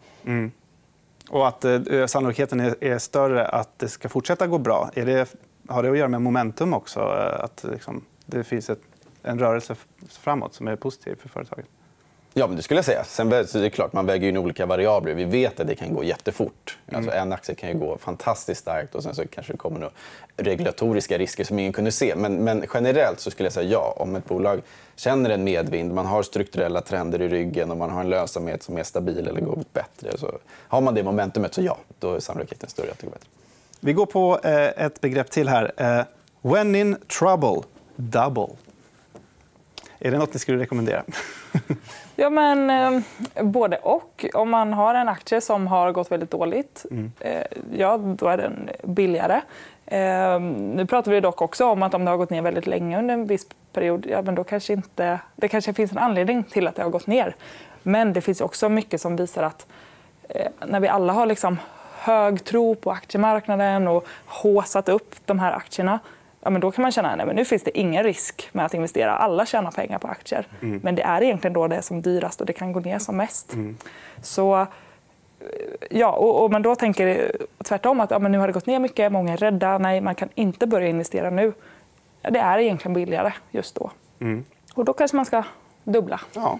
Och 1.31 1.49
att 1.49 1.65
eh, 1.65 2.07
sannolikheten 2.07 2.61
är, 2.61 2.85
är 2.85 2.99
större 2.99 3.47
att 3.47 3.79
det 3.79 3.89
ska 3.89 4.09
fortsätta 4.09 4.47
gå 4.47 4.59
bra. 4.59 4.91
Är 4.95 5.07
det, 5.07 5.35
har 5.69 5.83
det 5.83 5.91
att 5.91 5.99
göra 5.99 6.09
med 6.09 6.23
momentum 6.23 6.75
också? 6.75 7.01
Eh, 7.01 7.45
Att 7.45 7.65
liksom, 7.73 8.05
det 8.27 8.45
finns 8.45 8.71
ett, 8.71 8.81
en 9.23 9.39
rörelse 9.39 9.77
framåt 10.09 10.55
som 10.55 10.69
är 10.69 10.77
positiv 10.77 11.17
för 11.21 11.29
företaget? 11.29 11.67
Ja, 12.35 12.47
men 12.47 12.57
det 12.57 12.63
skulle 12.63 12.79
jag 12.79 12.85
säga. 12.85 13.05
Sen 13.05 13.47
så 13.47 13.59
det 13.59 13.67
är 13.67 13.71
klart, 13.71 13.93
man 13.93 14.07
väger 14.07 14.29
in 14.29 14.37
olika 14.37 14.67
variabler. 14.67 15.15
Vi 15.15 15.25
vet 15.25 15.61
att 15.61 15.67
det 15.67 15.75
kan 15.75 15.95
gå 15.95 16.05
jättefort. 16.05 16.79
Alltså, 16.93 17.13
en 17.13 17.33
aktie 17.33 17.55
kan 17.55 17.69
ju 17.69 17.79
gå 17.79 17.99
fantastiskt 17.99 18.61
starkt 18.61 18.95
och 18.95 19.03
sen 19.03 19.15
så 19.15 19.27
kanske 19.27 19.53
det 19.53 19.57
kommer 19.57 19.79
några 19.79 19.93
regulatoriska 20.37 21.19
risker 21.19 21.45
som 21.45 21.59
ingen 21.59 21.73
kunde 21.73 21.93
se. 21.93 22.15
Men, 22.17 22.45
men 22.45 22.65
generellt 22.75 23.21
så 23.21 23.31
skulle 23.31 23.47
jag 23.47 23.53
säga 23.53 23.71
ja. 23.71 23.95
Om 23.97 24.17
ett 24.17 24.25
bolag 24.25 24.61
känner 24.97 25.31
en 25.31 25.45
medvind, 25.45 25.95
man 25.95 26.07
har 26.07 26.23
strukturella 26.23 26.81
trender 26.81 27.23
i 27.23 27.29
ryggen 27.29 27.71
och 27.71 27.77
man 27.77 27.91
har 27.91 28.01
en 28.01 28.11
lönsamhet 28.11 28.63
som 28.63 28.79
är 28.79 28.83
stabil 28.83 29.29
eller 29.29 29.41
går 29.41 29.59
bättre. 29.73 30.19
Så 30.19 30.39
har 30.69 30.81
man 30.81 30.95
det 30.95 31.03
momentumet 31.03 31.55
så 31.55 31.63
ja, 31.63 31.79
då 31.99 32.15
är 32.15 32.21
sannolikheten 32.21 32.69
större 32.69 32.91
att 32.91 32.99
det 32.99 33.07
går 33.07 33.13
bättre. 33.13 33.29
Vi 33.81 33.93
går 33.93 34.07
på 34.07 34.41
eh, 34.45 34.85
ett 34.85 35.01
begrepp 35.01 35.31
till 35.31 35.49
här. 35.49 35.73
Eh, 35.77 36.05
when 36.43 36.75
in 36.75 36.97
trouble, 37.19 37.63
double. 37.97 38.49
Är 40.01 40.11
det 40.11 40.19
nåt 40.19 40.35
ni 40.35 40.41
skulle 40.41 40.59
rekommendera? 40.59 41.03
Ja, 42.17 42.31
men 42.31 42.71
eh, 42.71 43.03
både 43.45 43.77
och. 43.77 44.27
Om 44.35 44.51
man 44.51 44.73
har 44.73 44.95
en 44.95 45.09
aktie 45.09 45.41
som 45.41 45.67
har 45.67 45.93
gått 45.93 46.13
väldigt 46.13 46.31
dåligt, 46.31 46.87
eh, 47.21 47.43
ja, 47.73 47.97
då 47.97 48.29
är 48.29 48.37
den 48.37 48.71
billigare. 48.83 49.41
Eh, 49.87 50.41
nu 50.41 50.87
pratar 50.87 51.13
vi 51.13 51.21
dock 51.21 51.43
också 51.43 51.67
om 51.67 51.83
att 51.83 51.95
om 51.95 52.05
det 52.05 52.11
har 52.11 52.19
gått 52.19 52.31
ner 52.31 52.43
väldigt 52.43 52.67
länge 52.67 52.99
under 52.99 53.15
en 53.15 53.27
viss 53.27 53.47
period, 53.73 54.07
ja, 54.09 54.23
men 54.23 54.35
då 54.35 54.45
kanske 54.45 54.73
inte, 54.73 55.21
det 55.37 55.49
kanske 55.49 55.73
finns 55.73 55.93
en 55.93 55.99
anledning 55.99 56.45
till 56.45 56.67
att 56.67 56.77
det 56.77 56.83
har 56.83 56.91
gått 56.91 57.07
ner. 57.07 57.35
Men 57.83 58.13
det 58.13 58.21
finns 58.21 58.41
också 58.41 58.69
mycket 58.69 59.01
som 59.01 59.17
visar 59.17 59.43
att 59.43 59.67
eh, 60.29 60.51
när 60.67 60.81
vi 60.81 60.89
alla 60.89 61.13
har 61.13 61.27
liksom 61.27 61.59
hög 61.99 62.45
tro 62.45 62.75
på 62.75 62.91
aktiemarknaden 62.91 63.89
och 63.89 64.07
håsat 64.27 64.89
upp 64.89 65.15
de 65.27 65.39
här 65.39 65.53
aktierna 65.53 65.99
ja, 66.41 66.51
men 66.51 66.61
då 66.61 66.71
kan 66.71 66.83
man 66.83 66.93
känna 66.93 67.11
att 67.11 67.35
nu 67.35 67.45
finns 67.45 67.63
det 67.63 67.79
ingen 67.79 68.05
risk 68.05 68.49
med 68.53 68.65
att 68.65 68.75
investera. 68.75 69.17
Alla 69.17 69.47
tjänar 69.47 69.71
pengar 69.71 69.99
på 69.99 70.09
aktier. 70.09 70.47
Men 70.61 70.95
det 70.95 71.03
är 71.03 71.23
egentligen 71.23 71.55
då 71.55 71.69
det 71.69 71.77
är 71.77 71.81
som 71.81 72.03
dyrast 72.03 72.41
och 72.41 72.47
det 72.47 72.53
kan 72.53 72.73
gå 72.73 72.81
ner 72.81 72.99
som 72.99 73.17
mest. 73.17 73.55
Så 74.23 74.61
eh, 74.61 74.67
Ja, 75.91 76.13
och, 76.13 76.45
och 76.45 76.51
man 76.51 76.63
då 76.63 76.75
tänker 76.75 77.33
tvärtom 77.65 78.01
att 78.01 78.11
ja, 78.11 78.19
men 78.19 78.33
nu 78.33 78.39
har 78.39 78.47
det 78.47 78.53
gått 78.53 78.67
ner 78.67 78.79
mycket, 78.79 79.13
många 79.13 79.33
är 79.33 79.37
rädda. 79.37 79.79
Nej, 79.79 80.01
man 80.01 80.15
kan 80.15 80.29
inte 80.35 80.67
börja 80.67 80.89
investera 80.89 81.31
nu. 81.31 81.53
Det 82.23 82.39
är 82.39 82.59
egentligen 82.59 82.95
billigare 82.95 83.33
just 83.51 83.75
då. 83.75 83.91
Och 84.75 84.85
då 84.85 84.93
kanske 84.93 85.17
man 85.17 85.27
ska 85.27 85.43
dubbla. 85.85 86.21
Ja. 86.35 86.59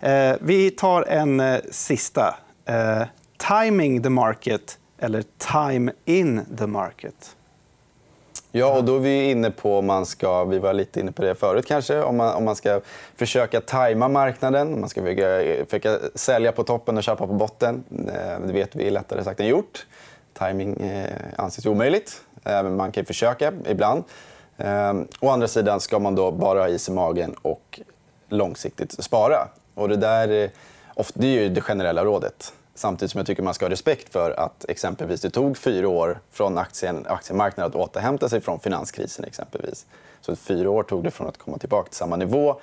Eh, 0.00 0.36
vi 0.40 0.70
tar 0.70 1.02
en 1.02 1.40
eh, 1.40 1.60
sista. 1.70 2.34
Eh, 2.64 3.02
timing 3.36 4.02
the 4.02 4.08
market 4.08 4.78
eller 4.98 5.24
time 5.38 5.92
in 6.04 6.56
the 6.58 6.66
market. 6.66 7.36
Ja, 8.56 8.76
och 8.76 8.84
då 8.84 8.96
är 8.96 9.00
vi 9.00 9.30
inne 9.30 9.50
på 9.50 9.78
om 9.78 9.86
man 9.86 10.06
ska, 10.06 10.44
vi 10.44 10.58
var 10.58 10.72
lite 10.72 11.00
inne 11.00 11.12
på 11.12 11.22
det 11.22 11.34
förut 11.34 11.66
kanske, 11.66 12.02
om 12.02 12.16
man, 12.16 12.34
om 12.34 12.44
man 12.44 12.56
ska 12.56 12.80
försöka 13.16 13.60
tajma 13.60 14.08
marknaden, 14.08 14.74
om 14.74 14.80
man 14.80 14.88
ska 14.88 15.00
försöka, 15.00 15.42
eh, 15.42 15.64
försöka 15.64 15.98
sälja 16.14 16.52
på 16.52 16.64
toppen 16.64 16.96
och 16.96 17.02
köpa 17.02 17.26
på 17.26 17.32
botten. 17.32 17.84
Eh, 18.08 18.46
det 18.46 18.52
vet 18.52 18.76
vi 18.76 18.86
är 18.86 18.90
lättare 18.90 19.24
sagt 19.24 19.40
än 19.40 19.46
gjort. 19.46 19.86
Timing 20.38 20.76
eh, 20.76 21.10
anses 21.36 21.66
omöjligt, 21.66 22.20
men 22.42 22.76
man 22.76 22.92
kan 22.92 23.00
ju 23.00 23.04
försöka 23.04 23.52
ibland. 23.66 24.04
Å 25.20 25.28
andra 25.28 25.48
sidan 25.48 25.80
ska 25.80 25.98
man 25.98 26.14
då 26.14 26.30
bara 26.30 26.60
ha 26.60 26.68
is 26.68 26.88
i 26.88 26.92
magen 26.92 27.34
och 27.42 27.80
långsiktigt 28.28 29.04
spara. 29.04 29.48
Och 29.74 29.88
det 29.88 29.96
där 29.96 30.50
det 31.14 31.26
är 31.26 31.42
ju 31.42 31.48
det 31.48 31.60
generella 31.60 32.04
rådet. 32.04 32.52
Samtidigt 32.74 33.12
som 33.12 33.18
jag 33.18 33.26
tycker 33.26 33.42
man 33.42 33.54
ska 33.54 33.64
ha 33.64 33.70
respekt 33.70 34.12
för 34.12 34.30
att 34.30 34.64
exempelvis 34.68 35.20
det 35.20 35.30
tog 35.30 35.58
fyra 35.58 35.88
år 35.88 36.20
från 36.30 36.58
aktien, 36.58 37.06
aktiemarknaden 37.08 37.70
att 37.70 37.88
återhämta 37.88 38.28
sig 38.28 38.40
från 38.40 38.60
finanskrisen. 38.60 39.24
exempelvis. 39.24 39.86
Så 40.20 40.36
fyra 40.36 40.70
år 40.70 40.82
tog 40.82 41.04
det 41.04 41.10
från 41.10 41.26
att 41.26 41.38
komma 41.38 41.58
tillbaka 41.58 41.88
till 41.88 41.96
samma 41.96 42.16
nivå. 42.16 42.60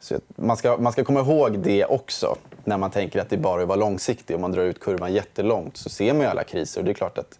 Så 0.00 0.20
man, 0.36 0.56
ska, 0.56 0.76
man 0.76 0.92
ska 0.92 1.04
komma 1.04 1.20
ihåg 1.20 1.58
det 1.58 1.84
också 1.84 2.36
när 2.64 2.78
man 2.78 2.90
tänker 2.90 3.20
att 3.20 3.30
det 3.30 3.36
bara 3.36 3.60
är 3.60 3.62
att 3.62 3.68
vara 3.68 3.78
långsiktig. 3.78 4.36
Om 4.36 4.40
man 4.40 4.52
drar 4.52 4.62
ut 4.62 4.80
kurvan 4.80 5.12
jättelångt 5.12 5.76
så 5.76 5.88
ser 5.88 6.12
man 6.12 6.22
ju 6.22 6.26
alla 6.26 6.44
kriser. 6.44 6.80
Och 6.80 6.84
det 6.84 6.90
är 6.90 6.94
klart 6.94 7.18
att 7.18 7.38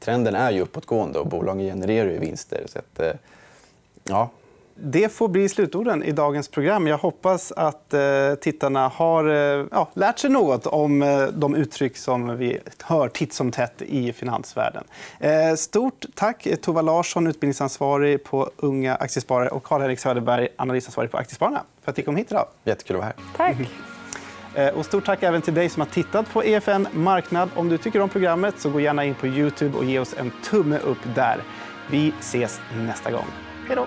trenden 0.00 0.34
är 0.34 0.50
ju 0.50 0.60
uppåtgående 0.60 1.18
och 1.18 1.26
bolagen 1.26 1.66
genererar 1.66 2.10
ju 2.10 2.18
vinster. 2.18 2.66
Så 2.66 2.78
att, 2.78 3.00
eh, 3.00 3.12
ja, 4.04 4.30
det 4.82 5.12
får 5.12 5.28
bli 5.28 5.48
slutorden 5.48 6.02
i 6.02 6.12
dagens 6.12 6.48
program. 6.48 6.86
Jag 6.86 6.98
hoppas 6.98 7.52
att 7.52 7.94
eh, 7.94 8.00
tittarna 8.40 8.88
har 8.88 9.24
eh, 9.28 9.66
ja, 9.70 9.88
lärt 9.94 10.18
sig 10.18 10.30
något 10.30 10.66
om 10.66 11.02
eh, 11.02 11.22
de 11.26 11.54
uttryck 11.54 11.96
som 11.96 12.36
vi 12.36 12.58
hör 12.84 13.08
titt 13.08 13.32
som 13.32 13.50
tätt 13.50 13.82
i 13.82 14.12
finansvärlden. 14.12 14.84
Stort 15.56 16.04
tack, 16.14 16.46
Tova 16.62 16.82
Larsson, 16.82 17.26
utbildningsansvarig 17.26 18.24
på 18.24 18.50
Unga 18.56 18.94
Aktiesparare 18.94 19.48
och 19.48 19.62
Karl-Henrik 19.62 19.98
Söderberg, 20.00 20.48
analysansvarig 20.56 21.10
på 21.10 21.18
Aktiespararna, 21.18 21.62
för 21.82 21.90
att 21.90 21.96
ni 21.96 22.02
kom 22.02 22.16
hit 22.16 22.26
idag. 22.30 22.46
jättekul 22.64 22.96
att 22.96 23.02
vara 23.02 23.12
här. 23.36 23.54
Tack! 23.54 23.70
Eh, 24.54 24.68
Och 24.78 24.84
stort 24.86 25.06
tack 25.06 25.22
även 25.22 25.42
till 25.42 25.54
dig 25.54 25.68
som 25.68 25.80
har 25.80 25.88
tittat 25.88 26.32
på 26.32 26.44
EFN 26.44 26.86
Marknad. 26.92 27.48
Om 27.56 27.68
du 27.68 27.78
tycker 27.78 28.00
om 28.00 28.08
programmet 28.08 28.54
så 28.58 28.70
gå 28.70 28.80
gärna 28.80 29.04
in 29.04 29.14
på 29.14 29.26
Youtube 29.26 29.78
och 29.78 29.84
ge 29.84 29.98
oss 29.98 30.14
en 30.18 30.32
tumme 30.44 30.78
upp 30.78 30.98
där. 31.14 31.36
Vi 31.90 32.12
ses 32.20 32.60
nästa 32.86 33.10
gång. 33.10 33.26
Hej 33.68 33.76
då! 33.76 33.86